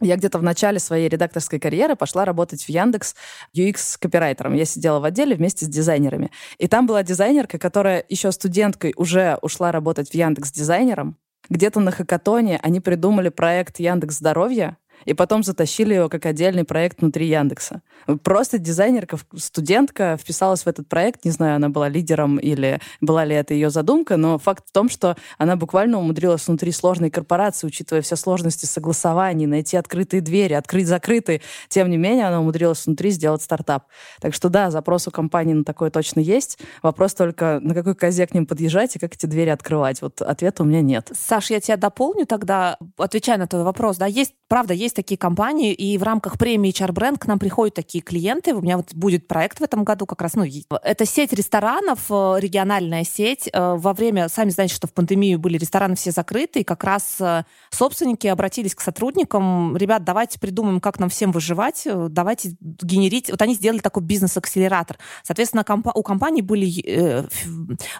я 0.00 0.16
где-то 0.16 0.38
в 0.38 0.42
начале 0.42 0.78
своей 0.78 1.08
редакторской 1.08 1.60
карьеры 1.60 1.94
пошла 1.94 2.24
работать 2.24 2.64
в 2.64 2.68
Яндекс 2.68 3.14
UX-копирайтером. 3.56 4.54
Я 4.54 4.64
сидела 4.64 4.98
в 4.98 5.04
отделе 5.04 5.36
вместе 5.36 5.66
с 5.66 5.68
дизайнерами. 5.68 6.30
И 6.58 6.66
там 6.66 6.86
была 6.86 7.02
дизайнерка, 7.02 7.58
которая 7.58 8.04
еще 8.08 8.32
студенткой 8.32 8.92
уже 8.96 9.38
ушла 9.42 9.70
работать 9.70 10.10
в 10.10 10.14
Яндекс 10.14 10.50
дизайнером. 10.50 11.16
Где-то 11.48 11.80
на 11.80 11.90
хакатоне 11.90 12.58
они 12.62 12.80
придумали 12.80 13.28
проект 13.28 13.78
Яндекс 13.78 14.16
Здоровья, 14.16 14.78
и 15.04 15.14
потом 15.14 15.42
затащили 15.42 15.94
его 15.94 16.08
как 16.08 16.26
отдельный 16.26 16.64
проект 16.64 17.00
внутри 17.00 17.26
Яндекса. 17.28 17.82
Просто 18.22 18.58
дизайнерка, 18.58 19.18
студентка 19.36 20.16
вписалась 20.20 20.62
в 20.62 20.66
этот 20.66 20.88
проект, 20.88 21.24
не 21.24 21.30
знаю, 21.30 21.56
она 21.56 21.68
была 21.68 21.88
лидером 21.88 22.38
или 22.38 22.80
была 23.00 23.24
ли 23.24 23.34
это 23.34 23.54
ее 23.54 23.70
задумка, 23.70 24.16
но 24.16 24.38
факт 24.38 24.64
в 24.68 24.72
том, 24.72 24.88
что 24.88 25.16
она 25.38 25.56
буквально 25.56 25.98
умудрилась 25.98 26.46
внутри 26.46 26.72
сложной 26.72 27.10
корпорации, 27.10 27.66
учитывая 27.66 28.02
все 28.02 28.16
сложности 28.16 28.66
согласований, 28.66 29.46
найти 29.46 29.76
открытые 29.76 30.20
двери, 30.20 30.54
открыть 30.54 30.86
закрытые. 30.86 31.40
Тем 31.68 31.90
не 31.90 31.96
менее, 31.96 32.26
она 32.26 32.40
умудрилась 32.40 32.84
внутри 32.86 33.10
сделать 33.10 33.42
стартап. 33.42 33.84
Так 34.20 34.34
что 34.34 34.48
да, 34.48 34.70
запрос 34.70 35.08
у 35.08 35.10
компании 35.10 35.54
на 35.54 35.64
такое 35.64 35.90
точно 35.90 36.20
есть. 36.20 36.58
Вопрос 36.82 37.14
только, 37.14 37.58
на 37.62 37.74
какой 37.74 37.94
козе 37.94 38.26
к 38.26 38.34
ним 38.34 38.46
подъезжать 38.46 38.96
и 38.96 38.98
как 38.98 39.14
эти 39.14 39.26
двери 39.26 39.50
открывать. 39.50 40.02
Вот 40.02 40.20
ответа 40.22 40.62
у 40.62 40.66
меня 40.66 40.82
нет. 40.82 41.10
Саш, 41.12 41.50
я 41.50 41.60
тебя 41.60 41.76
дополню 41.76 42.26
тогда, 42.26 42.78
отвечая 42.96 43.38
на 43.38 43.46
твой 43.46 43.62
вопрос. 43.62 43.96
Да, 43.96 44.06
есть, 44.06 44.34
правда, 44.48 44.74
есть 44.74 44.93
такие 44.94 45.18
компании, 45.18 45.72
и 45.72 45.98
в 45.98 46.02
рамках 46.02 46.38
премии 46.38 46.72
HR 46.72 46.92
Brand 46.92 47.18
к 47.18 47.26
нам 47.26 47.38
приходят 47.38 47.74
такие 47.74 48.02
клиенты. 48.02 48.54
У 48.54 48.60
меня 48.60 48.76
вот 48.76 48.94
будет 48.94 49.28
проект 49.28 49.60
в 49.60 49.62
этом 49.62 49.84
году 49.84 50.06
как 50.06 50.22
раз. 50.22 50.34
Ну, 50.34 50.44
это 50.44 51.06
сеть 51.06 51.32
ресторанов, 51.32 52.00
э, 52.10 52.36
региональная 52.38 53.04
сеть. 53.04 53.48
Э, 53.52 53.74
Во 53.76 53.92
время, 53.92 54.28
сами 54.28 54.50
знаете, 54.50 54.74
что 54.74 54.86
в 54.86 54.92
пандемию 54.92 55.38
были 55.38 55.58
рестораны 55.58 55.96
все 55.96 56.10
закрыты, 56.10 56.60
и 56.60 56.64
как 56.64 56.84
раз 56.84 57.16
э, 57.20 57.44
собственники 57.70 58.26
обратились 58.26 58.74
к 58.74 58.80
сотрудникам. 58.80 59.76
Ребят, 59.76 60.04
давайте 60.04 60.38
придумаем, 60.38 60.80
как 60.80 60.98
нам 60.98 61.08
всем 61.08 61.32
выживать, 61.32 61.86
давайте 61.86 62.56
генерить. 62.60 63.30
Вот 63.30 63.42
они 63.42 63.54
сделали 63.54 63.80
такой 63.80 64.02
бизнес-акселератор. 64.02 64.98
Соответственно, 65.22 65.64
у 65.94 66.02
компании 66.02 66.42
были 66.42 66.66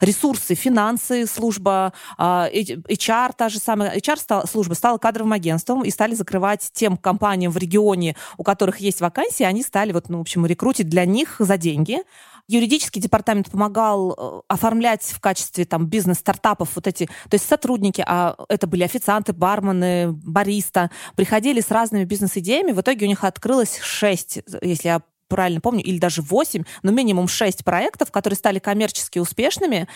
ресурсы, 0.01 0.55
финансы, 0.55 1.27
служба, 1.27 1.93
а, 2.17 2.49
HR, 2.53 3.33
та 3.37 3.49
же 3.49 3.59
самая 3.59 3.97
HR 3.97 4.47
служба 4.47 4.75
стала 4.75 4.99
кадровым 4.99 5.33
агентством 5.33 5.83
и 5.83 5.91
стали 5.91 6.15
закрывать 6.15 6.71
тем 6.75 6.97
компаниям 6.97 7.53
в 7.53 7.57
регионе, 7.57 8.17
у 8.37 8.43
которых 8.43 8.79
есть 8.79 9.01
вакансии, 9.01 9.45
они 9.45 9.63
стали 9.63 9.93
вот, 9.93 10.09
ну, 10.09 10.19
в 10.19 10.23
общем, 10.23 10.45
рекрутить 10.45 10.89
для 10.89 11.07
них 11.07 11.37
за 11.39 11.57
деньги. 11.57 12.01
Юридический 12.47 13.01
департамент 13.01 13.51
помогал 13.51 14.13
э, 14.13 14.41
оформлять 14.49 15.03
в 15.03 15.21
качестве 15.21 15.65
там 15.65 15.87
бизнес-стартапов 15.87 16.69
вот 16.75 16.87
эти, 16.87 17.07
то 17.07 17.35
есть 17.35 17.49
сотрудники, 17.49 18.05
а 18.07 18.37
это 18.51 18.67
были 18.67 18.83
официанты, 18.83 19.33
бармены, 19.33 20.13
бариста, 20.13 20.91
приходили 21.17 21.63
с 21.63 21.71
разными 21.71 22.05
бизнес-идеями. 22.05 22.73
В 22.73 22.81
итоге 22.83 23.07
у 23.07 23.09
них 23.09 23.25
открылось 23.25 23.79
шесть, 23.79 24.41
если 24.61 24.89
я 24.89 25.01
правильно 25.29 25.61
помню, 25.61 25.83
или 25.83 25.99
даже 25.99 26.23
8, 26.23 26.65
но 26.83 26.93
минимум 26.93 27.29
6 27.29 27.65
проектов, 27.65 28.11
которые 28.11 28.37
стали 28.37 28.59
коммерчески 28.59 29.19
успешными, 29.19 29.89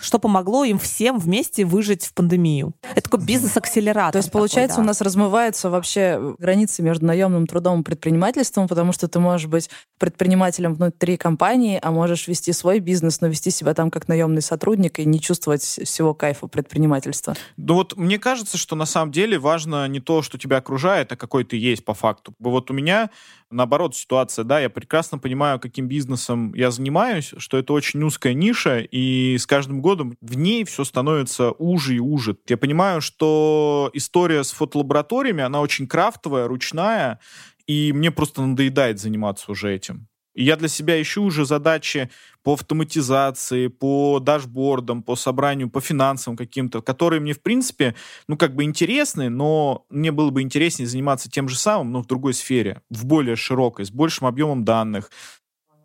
что 0.00 0.18
помогло 0.18 0.64
им 0.64 0.78
всем 0.78 1.18
вместе 1.18 1.64
выжить 1.64 2.06
в 2.06 2.14
пандемию. 2.14 2.72
Это 2.94 3.02
такой 3.02 3.24
бизнес-акселератор. 3.24 4.12
То 4.12 4.18
есть, 4.18 4.28
такой, 4.28 4.40
получается, 4.40 4.78
да. 4.78 4.82
у 4.82 4.86
нас 4.86 5.00
размываются 5.00 5.70
вообще 5.70 6.34
границы 6.38 6.82
между 6.82 7.06
наемным 7.06 7.46
трудом 7.46 7.80
и 7.80 7.84
предпринимательством, 7.84 8.68
потому 8.68 8.92
что 8.92 9.08
ты 9.08 9.20
можешь 9.20 9.46
быть 9.46 9.70
предпринимателем 9.98 10.74
внутри 10.74 11.16
компании, 11.16 11.78
а 11.82 11.90
можешь 11.90 12.28
вести 12.28 12.52
свой 12.52 12.80
бизнес, 12.80 13.20
но 13.20 13.28
вести 13.28 13.50
себя 13.50 13.74
там 13.74 13.90
как 13.90 14.08
наемный 14.08 14.42
сотрудник 14.42 14.98
и 14.98 15.04
не 15.04 15.20
чувствовать 15.20 15.62
всего 15.62 16.14
кайфа 16.14 16.46
предпринимательства. 16.46 17.34
Ну 17.56 17.74
вот 17.74 17.96
мне 17.96 18.18
кажется, 18.18 18.56
что 18.56 18.76
на 18.76 18.86
самом 18.86 19.12
деле 19.12 19.38
важно 19.38 19.86
не 19.88 20.00
то, 20.00 20.22
что 20.22 20.38
тебя 20.38 20.58
окружает, 20.58 21.12
а 21.12 21.16
какой 21.16 21.44
ты 21.44 21.56
есть 21.56 21.84
по 21.84 21.94
факту. 21.94 22.34
Вот 22.38 22.70
у 22.70 22.74
меня 22.74 23.10
наоборот 23.50 23.96
ситуация, 23.96 24.44
да, 24.44 24.60
я 24.60 24.70
прекрасно 24.70 25.18
понимаю, 25.18 25.58
каким 25.58 25.88
бизнесом 25.88 26.54
я 26.54 26.70
занимаюсь, 26.70 27.34
что 27.36 27.58
это 27.58 27.72
очень 27.72 28.02
узкая 28.02 28.32
ниша, 28.32 28.78
и 28.80 29.36
с 29.38 29.46
каждым 29.46 29.80
годом 29.82 29.89
в 29.96 30.36
ней 30.36 30.64
все 30.64 30.84
становится 30.84 31.52
уже 31.52 31.96
и 31.96 32.00
уже. 32.00 32.36
Я 32.48 32.56
понимаю, 32.56 33.00
что 33.00 33.90
история 33.94 34.44
с 34.44 34.50
фотолабораториями, 34.50 35.42
она 35.42 35.60
очень 35.60 35.86
крафтовая, 35.86 36.48
ручная, 36.48 37.20
и 37.66 37.92
мне 37.92 38.10
просто 38.10 38.42
надоедает 38.42 38.98
заниматься 38.98 39.50
уже 39.52 39.74
этим. 39.74 40.08
И 40.34 40.44
я 40.44 40.56
для 40.56 40.68
себя 40.68 41.00
ищу 41.00 41.24
уже 41.24 41.44
задачи 41.44 42.08
по 42.42 42.54
автоматизации, 42.54 43.66
по 43.66 44.20
дашбордам, 44.20 45.02
по 45.02 45.16
собранию, 45.16 45.68
по 45.68 45.80
финансам 45.80 46.36
каким-то, 46.36 46.80
которые 46.80 47.20
мне, 47.20 47.32
в 47.32 47.42
принципе, 47.42 47.94
ну, 48.28 48.36
как 48.36 48.54
бы 48.54 48.64
интересны, 48.64 49.28
но 49.28 49.84
мне 49.90 50.12
было 50.12 50.30
бы 50.30 50.40
интереснее 50.40 50.88
заниматься 50.88 51.30
тем 51.30 51.48
же 51.48 51.58
самым, 51.58 51.92
но 51.92 52.02
в 52.02 52.06
другой 52.06 52.34
сфере, 52.34 52.80
в 52.90 53.04
более 53.04 53.36
широкой, 53.36 53.84
с 53.84 53.90
большим 53.90 54.26
объемом 54.26 54.64
данных. 54.64 55.10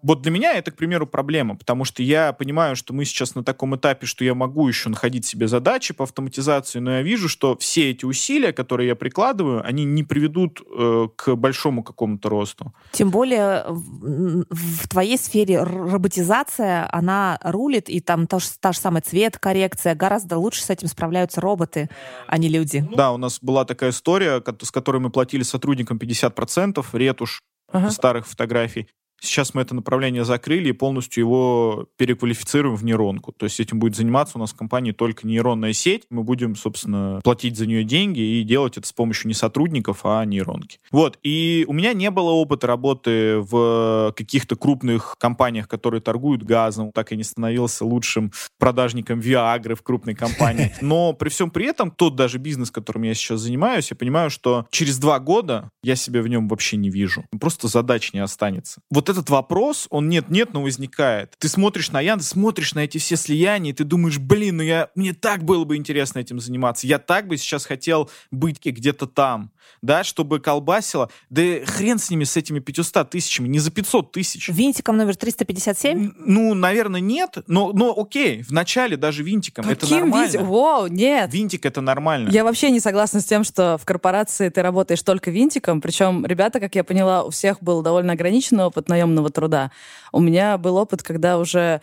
Вот 0.06 0.22
для 0.22 0.32
меня 0.32 0.54
это, 0.54 0.70
к 0.70 0.76
примеру, 0.76 1.08
проблема, 1.08 1.56
потому 1.56 1.84
что 1.84 2.04
я 2.04 2.32
понимаю, 2.32 2.76
что 2.76 2.94
мы 2.94 3.06
сейчас 3.06 3.34
на 3.34 3.44
таком 3.44 3.76
этапе, 3.76 4.06
что 4.06 4.24
я 4.24 4.36
могу 4.36 4.68
еще 4.68 4.90
находить 4.90 5.26
себе 5.26 5.48
задачи 5.48 5.96
по 5.96 6.04
автоматизации, 6.04 6.78
но 6.78 6.92
я 6.92 7.02
вижу, 7.02 7.28
что 7.28 7.58
все 7.58 7.90
эти 7.90 8.06
усилия, 8.06 8.54
которые 8.54 8.90
я 8.90 8.96
прикладываю, 8.96 9.66
они 9.66 9.84
не 9.84 10.04
приведут 10.04 10.62
э, 10.62 11.08
к 11.16 11.34
большому 11.36 11.84
какому-то 11.84 12.30
росту. 12.30 12.72
Тем 12.92 13.10
более 13.10 13.66
в, 13.68 14.46
в 14.52 14.88
твоей 14.90 15.18
сфере 15.18 15.64
роботизация, 15.64 16.88
она 16.92 17.40
рулит, 17.44 17.90
и 17.90 18.00
там 18.00 18.28
та, 18.28 18.38
же- 18.38 18.50
та 18.60 18.74
же 18.74 18.80
самая 18.80 19.02
цвет, 19.02 19.40
коррекция, 19.40 19.96
гораздо 19.96 20.38
лучше 20.38 20.62
с 20.62 20.70
этим 20.70 20.88
справляются 20.88 21.42
роботы, 21.42 21.90
а 22.28 22.38
не 22.38 22.48
люди. 22.50 22.88
Да, 22.96 23.12
у 23.12 23.18
нас 23.18 23.40
была 23.42 23.66
такая 23.66 23.90
история, 23.90 24.44
с 24.62 24.70
которой 24.70 24.98
мы 25.00 25.10
платили 25.10 25.42
сотрудникам 25.42 25.98
50% 25.98 26.86
ретушь 26.94 27.42
Ага. 27.72 27.90
старых 27.90 28.28
фотографий. 28.28 28.88
Сейчас 29.22 29.54
мы 29.54 29.62
это 29.62 29.74
направление 29.76 30.26
закрыли 30.26 30.70
и 30.70 30.74
полностью 30.74 31.24
его 31.24 31.88
переквалифицируем 31.98 32.76
в 32.76 32.84
нейронку. 32.84 33.32
То 33.32 33.46
есть 33.46 33.60
этим 33.60 33.80
будет 33.80 33.96
заниматься 33.96 34.38
у 34.38 34.42
нас 34.42 34.52
в 34.52 34.56
компании 34.56 34.92
только 34.92 35.28
нейронная 35.28 35.74
сеть. 35.74 36.04
Мы 36.10 36.24
будем, 36.24 36.56
собственно, 36.56 37.20
платить 37.24 37.58
за 37.58 37.66
нее 37.66 37.84
деньги 37.84 38.20
и 38.20 38.44
делать 38.44 38.78
это 38.78 38.88
с 38.88 38.94
помощью 38.94 39.28
не 39.28 39.34
сотрудников, 39.34 40.02
а 40.04 40.24
нейронки. 40.26 40.80
Вот. 40.92 41.18
И 41.24 41.66
у 41.68 41.74
меня 41.74 41.94
не 41.94 42.12
было 42.12 42.32
опыта 42.32 42.68
работы 42.68 43.40
в 43.40 44.14
каких-то 44.16 44.56
крупных 44.56 45.16
компаниях, 45.18 45.68
которые 45.68 46.02
торгуют 46.02 46.44
газом. 46.44 46.92
Так 46.94 47.12
и 47.12 47.18
не 47.18 47.24
становился 47.24 47.86
лучшим 47.86 48.32
продажником 48.60 49.20
Viagra 49.20 49.76
в 49.76 49.82
крупной 49.82 50.16
компании. 50.16 50.74
Но 50.82 51.14
при 51.14 51.30
всем 51.30 51.50
при 51.50 51.66
этом, 51.66 51.92
тот 51.92 52.16
даже 52.16 52.38
бизнес, 52.38 52.72
которым 52.72 53.04
я 53.04 53.14
сейчас 53.14 53.42
занимаюсь, 53.42 53.90
я 53.90 53.96
понимаю, 53.96 54.30
что 54.30 54.68
через 54.72 54.98
два 54.98 55.20
года 55.20 55.70
я 55.84 55.96
себя 55.96 56.22
в 56.22 56.28
нем 56.28 56.48
вообще 56.48 56.78
не 56.78 56.90
вижу. 56.90 57.26
Просто 57.40 57.68
задач 57.68 58.14
не 58.14 58.20
останется. 58.20 58.82
Вот 58.92 59.05
этот 59.10 59.30
вопрос, 59.30 59.88
он 59.90 60.10
нет-нет, 60.10 60.54
но 60.54 60.62
возникает. 60.62 61.36
Ты 61.38 61.48
смотришь 61.48 61.92
на 61.92 62.02
Яндекс, 62.02 62.30
смотришь 62.30 62.74
на 62.74 62.80
эти 62.80 62.98
все 62.98 63.16
слияния, 63.16 63.72
и 63.72 63.74
ты 63.74 63.84
думаешь, 63.84 64.18
блин, 64.18 64.58
ну 64.58 64.64
я, 64.64 64.90
мне 64.96 65.14
так 65.14 65.44
было 65.44 65.64
бы 65.66 65.76
интересно 65.76 66.20
этим 66.20 66.40
заниматься. 66.40 66.88
Я 66.88 67.00
так 67.00 67.28
бы 67.28 67.38
сейчас 67.38 67.66
хотел 67.66 68.10
быть 68.32 68.64
где-то 68.64 69.08
там 69.08 69.52
да, 69.82 70.04
чтобы 70.04 70.40
колбасило. 70.40 71.10
Да 71.30 71.42
хрен 71.66 72.00
с 72.00 72.10
ними, 72.10 72.24
с 72.24 72.36
этими 72.38 72.60
500 72.60 73.10
тысячами, 73.10 73.48
не 73.48 73.60
за 73.60 73.72
500 73.72 74.12
тысяч. 74.12 74.50
Винтиком 74.50 74.98
номер 74.98 75.16
357? 75.16 76.14
Ну, 76.18 76.54
наверное, 76.54 77.00
нет, 77.00 77.38
но, 77.48 77.72
но 77.72 77.94
окей, 77.96 78.42
в 78.44 78.52
начале 78.52 78.98
даже 78.98 79.24
винтиком, 79.24 79.66
Каким 79.66 79.78
это 79.78 79.94
нормально. 79.94 80.26
Винтик? 80.26 80.42
Воу, 80.42 80.88
нет. 80.88 81.34
Винтик 81.34 81.66
это 81.66 81.82
нормально. 81.82 82.30
Я 82.30 82.44
вообще 82.44 82.72
не 82.72 82.80
согласна 82.80 83.22
с 83.22 83.26
тем, 83.26 83.44
что 83.44 83.78
в 83.78 83.86
корпорации 83.86 84.50
ты 84.50 84.62
работаешь 84.62 85.02
только 85.04 85.32
винтиком, 85.32 85.82
причем 85.82 86.26
ребята, 86.26 86.60
как 86.60 86.76
я 86.76 86.84
поняла, 86.84 87.24
у 87.24 87.30
всех 87.30 87.62
был 87.62 87.82
довольно 87.82 88.14
ограниченный 88.14 88.66
опыт 88.66 88.90
наемного 88.96 89.30
труда. 89.30 89.72
У 90.12 90.20
меня 90.20 90.58
был 90.58 90.78
опыт, 90.78 91.04
когда 91.04 91.38
уже 91.38 91.82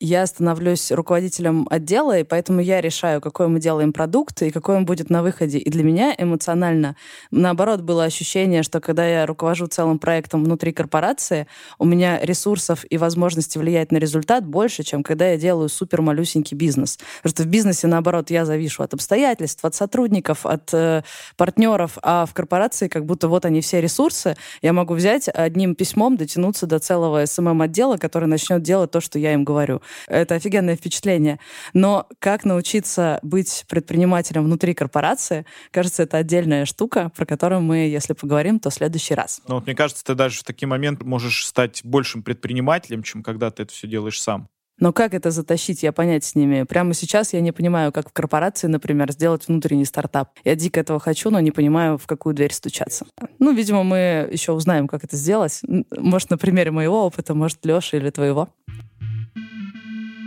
я 0.00 0.26
становлюсь 0.26 0.90
руководителем 0.90 1.66
отдела, 1.70 2.18
и 2.18 2.24
поэтому 2.24 2.60
я 2.60 2.80
решаю, 2.80 3.20
какой 3.20 3.48
мы 3.48 3.60
делаем 3.60 3.92
продукт 3.92 4.40
и 4.42 4.50
какой 4.50 4.76
он 4.76 4.86
будет 4.86 5.10
на 5.10 5.22
выходе. 5.22 5.58
И 5.58 5.68
для 5.68 5.84
меня 5.84 6.14
эмоционально, 6.16 6.96
наоборот, 7.30 7.82
было 7.82 8.04
ощущение, 8.04 8.62
что 8.62 8.80
когда 8.80 9.06
я 9.06 9.26
руковожу 9.26 9.66
целым 9.66 9.98
проектом 9.98 10.44
внутри 10.44 10.72
корпорации, 10.72 11.46
у 11.78 11.84
меня 11.84 12.18
ресурсов 12.22 12.86
и 12.88 12.96
возможности 12.96 13.58
влиять 13.58 13.92
на 13.92 13.98
результат 13.98 14.46
больше, 14.46 14.82
чем 14.82 15.02
когда 15.02 15.28
я 15.28 15.36
делаю 15.36 15.68
супер 15.68 16.00
малюсенький 16.00 16.56
бизнес. 16.56 16.98
Потому 17.22 17.30
что 17.30 17.42
в 17.42 17.46
бизнесе, 17.46 17.86
наоборот, 17.86 18.30
я 18.30 18.46
завишу 18.46 18.82
от 18.82 18.94
обстоятельств, 18.94 19.62
от 19.62 19.74
сотрудников, 19.74 20.46
от 20.46 20.72
э, 20.72 21.02
партнеров, 21.36 21.98
а 22.02 22.24
в 22.24 22.32
корпорации 22.32 22.88
как 22.88 23.04
будто 23.04 23.28
вот 23.28 23.44
они 23.44 23.60
все 23.60 23.82
ресурсы, 23.82 24.36
я 24.62 24.72
могу 24.72 24.94
взять 24.94 25.28
одним 25.28 25.74
письмом 25.74 26.16
дотянуться 26.16 26.66
до 26.66 26.78
целого 26.78 27.26
СММ-отдела, 27.26 27.98
который 27.98 28.26
начнет 28.26 28.62
делать 28.62 28.90
то, 28.90 29.02
что 29.02 29.18
я 29.18 29.34
им 29.34 29.44
говорю 29.44 29.65
говорю. 29.66 29.82
Это 30.06 30.36
офигенное 30.36 30.76
впечатление. 30.76 31.38
Но 31.72 32.06
как 32.18 32.44
научиться 32.44 33.18
быть 33.22 33.64
предпринимателем 33.68 34.44
внутри 34.44 34.74
корпорации, 34.74 35.46
кажется, 35.70 36.04
это 36.04 36.18
отдельная 36.18 36.64
штука, 36.64 37.10
про 37.16 37.26
которую 37.26 37.60
мы, 37.60 37.78
если 37.88 38.12
поговорим, 38.12 38.60
то 38.60 38.70
в 38.70 38.74
следующий 38.74 39.14
раз. 39.14 39.40
Ну, 39.48 39.56
вот 39.56 39.66
мне 39.66 39.74
кажется, 39.74 40.04
ты 40.04 40.14
даже 40.14 40.40
в 40.40 40.44
такие 40.44 40.68
моменты 40.68 41.04
можешь 41.04 41.46
стать 41.46 41.80
большим 41.84 42.22
предпринимателем, 42.22 43.02
чем 43.02 43.22
когда 43.22 43.50
ты 43.50 43.64
это 43.64 43.72
все 43.72 43.86
делаешь 43.86 44.20
сам. 44.20 44.48
Но 44.78 44.92
как 44.92 45.14
это 45.14 45.30
затащить, 45.30 45.82
я 45.82 45.90
понять 45.92 46.24
с 46.24 46.34
ними. 46.34 46.64
Прямо 46.64 46.92
сейчас 46.92 47.32
я 47.32 47.40
не 47.40 47.52
понимаю, 47.52 47.92
как 47.92 48.10
в 48.10 48.12
корпорации, 48.12 48.66
например, 48.66 49.10
сделать 49.10 49.48
внутренний 49.48 49.86
стартап. 49.86 50.30
Я 50.44 50.54
дико 50.54 50.80
этого 50.80 51.00
хочу, 51.00 51.30
но 51.30 51.40
не 51.40 51.50
понимаю, 51.50 51.96
в 51.96 52.06
какую 52.06 52.34
дверь 52.34 52.52
стучаться. 52.52 53.06
Ну, 53.38 53.54
видимо, 53.54 53.84
мы 53.84 54.28
еще 54.30 54.52
узнаем, 54.52 54.86
как 54.86 55.02
это 55.04 55.16
сделать. 55.16 55.62
Может, 55.96 56.28
на 56.28 56.36
примере 56.36 56.72
моего 56.72 57.06
опыта, 57.06 57.34
может, 57.34 57.64
Леши 57.64 57.96
или 57.96 58.10
твоего. 58.10 58.50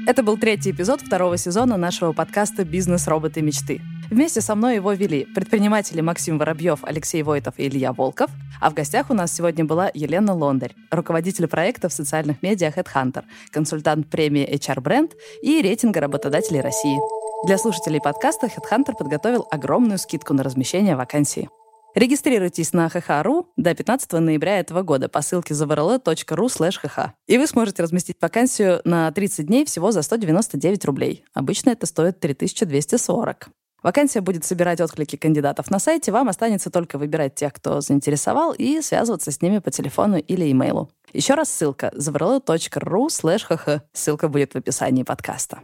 Это 0.10 0.24
был 0.24 0.40
третий 0.40 0.72
эпизод 0.72 1.02
второго 1.02 1.38
сезона 1.38 1.78
нашего 1.78 2.14
подкаста 2.14 2.66
«Бизнес. 2.66 3.08
Роботы. 3.08 3.44
Мечты». 3.44 3.80
Вместе 4.10 4.42
со 4.42 4.56
мной 4.56 4.74
его 4.74 4.92
вели 4.94 5.26
предприниматели 5.36 6.02
Максим 6.02 6.40
Воробьев, 6.40 6.80
Алексей 6.82 7.22
Войтов 7.22 7.54
и 7.58 7.68
Илья 7.68 7.94
Волков. 7.94 8.32
А 8.60 8.72
в 8.72 8.74
гостях 8.74 9.12
у 9.12 9.14
нас 9.14 9.32
сегодня 9.32 9.66
была 9.66 9.92
Елена 9.94 10.34
Лондарь, 10.34 10.74
руководитель 10.90 11.46
проекта 11.46 11.90
в 11.90 11.94
социальных 11.94 12.42
медиа 12.42 12.74
HeadHunter, 12.76 13.24
консультант 13.52 14.10
премии 14.10 14.52
HR 14.52 14.82
Brand 14.82 15.12
и 15.44 15.62
рейтинга 15.62 16.00
работодателей 16.00 16.62
России. 16.62 16.98
Для 17.46 17.60
слушателей 17.60 18.02
подкаста 18.02 18.48
HeadHunter 18.48 18.98
подготовил 18.98 19.46
огромную 19.52 20.00
скидку 20.00 20.34
на 20.34 20.42
размещение 20.42 20.96
вакансии. 20.96 21.50
Регистрируйтесь 21.96 22.74
на 22.74 22.88
hh.ru 22.88 23.48
до 23.58 23.74
15 23.74 24.12
ноября 24.14 24.60
этого 24.60 24.84
года 24.84 25.10
по 25.10 25.22
ссылке 25.22 25.54
zavrl.ru 25.54 26.48
hh. 26.48 27.10
И 27.28 27.38
вы 27.38 27.48
сможете 27.48 27.84
разместить 27.84 28.18
вакансию 28.22 28.82
на 28.84 29.12
30 29.12 29.48
дней 29.48 29.66
всего 29.66 29.92
за 29.92 30.02
199 30.04 30.86
рублей. 30.86 31.26
Обычно 31.34 31.72
это 31.72 31.86
стоит 31.88 32.20
3240. 32.20 33.50
Вакансия 33.82 34.22
будет 34.22 34.44
собирать 34.44 34.82
отклики 34.82 35.16
кандидатов 35.16 35.72
на 35.72 35.80
сайте. 35.80 36.12
Вам 36.12 36.30
останется 36.30 36.70
только 36.70 36.98
выбирать 36.98 37.36
тех, 37.36 37.54
кто 37.54 37.82
заинтересовал, 37.82 38.54
и 38.54 38.82
связываться 38.82 39.32
с 39.32 39.42
ними 39.42 39.60
по 39.60 39.72
телефону 39.72 40.18
или 40.18 40.52
имейлу. 40.52 40.92
Еще 41.14 41.34
раз 41.34 41.50
ссылка 41.50 41.92
zavrl.ru 41.96 43.08
hh. 43.08 43.82
Ссылка 43.94 44.28
будет 44.28 44.54
в 44.54 44.58
описании 44.58 45.04
подкаста. 45.04 45.60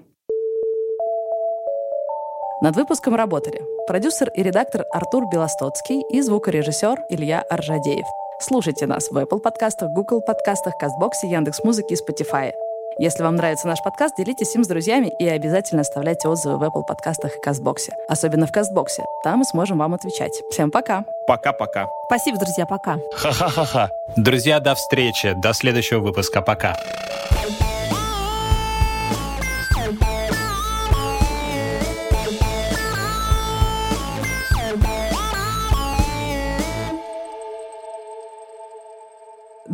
Над 2.62 2.76
выпуском 2.78 3.16
работали 3.16 3.62
продюсер 3.86 4.30
и 4.30 4.42
редактор 4.42 4.86
Артур 4.92 5.26
Белостоцкий 5.28 6.02
и 6.10 6.22
звукорежиссер 6.22 7.04
Илья 7.10 7.42
Аржадеев. 7.50 8.06
Слушайте 8.40 8.88
нас 8.88 9.10
в 9.12 9.18
Apple 9.18 9.40
подкастах, 9.40 9.92
Google 9.92 10.22
подкастах, 10.22 10.78
Кастбоксе, 10.78 11.28
Яндекс.Музыке 11.28 11.96
и 11.96 11.98
Spotify. 11.98 12.54
Если 12.98 13.24
вам 13.24 13.36
нравится 13.36 13.68
наш 13.68 13.84
подкаст, 13.84 14.16
делитесь 14.18 14.56
им 14.56 14.64
с 14.64 14.68
друзьями 14.68 15.12
и 15.20 15.28
обязательно 15.28 15.82
оставляйте 15.82 16.30
отзывы 16.30 16.58
в 16.58 16.64
Apple 16.64 16.84
подкастах 16.88 17.36
и 17.36 17.42
Кастбоксе. 17.42 17.92
Особенно 18.08 18.48
в 18.48 18.54
Кастбоксе. 18.54 19.04
Там 19.22 19.40
мы 19.40 19.46
сможем 19.46 19.80
вам 19.80 19.94
отвечать. 19.94 20.42
Всем 20.50 20.72
пока. 20.72 21.04
Пока-пока. 21.28 21.90
Спасибо, 22.06 22.40
друзья, 22.40 22.66
пока. 22.66 22.98
Ха-ха-ха-ха. 23.18 23.90
Друзья, 24.16 24.62
до 24.62 24.76
встречи. 24.76 25.34
До 25.34 25.52
следующего 25.52 26.00
выпуска. 26.00 26.42
Пока. 26.42 26.78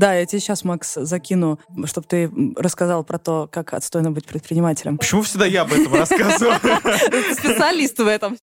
Да, 0.02 0.16
я 0.16 0.26
тебе 0.26 0.40
сейчас, 0.40 0.64
Макс, 0.64 0.96
закину, 0.96 1.60
чтобы 1.86 2.08
ты 2.08 2.32
рассказал 2.56 3.04
про 3.04 3.20
то, 3.20 3.48
как 3.52 3.76
отстойно 3.76 4.10
быть 4.10 4.26
предпринимателем. 4.26 4.98
Почему 4.98 5.22
всегда 5.22 5.46
я 5.46 5.62
об 5.62 5.72
этом 5.72 5.94
рассказываю? 5.94 6.56
Специалист 7.36 8.00
в 8.00 8.08
этом. 8.08 8.36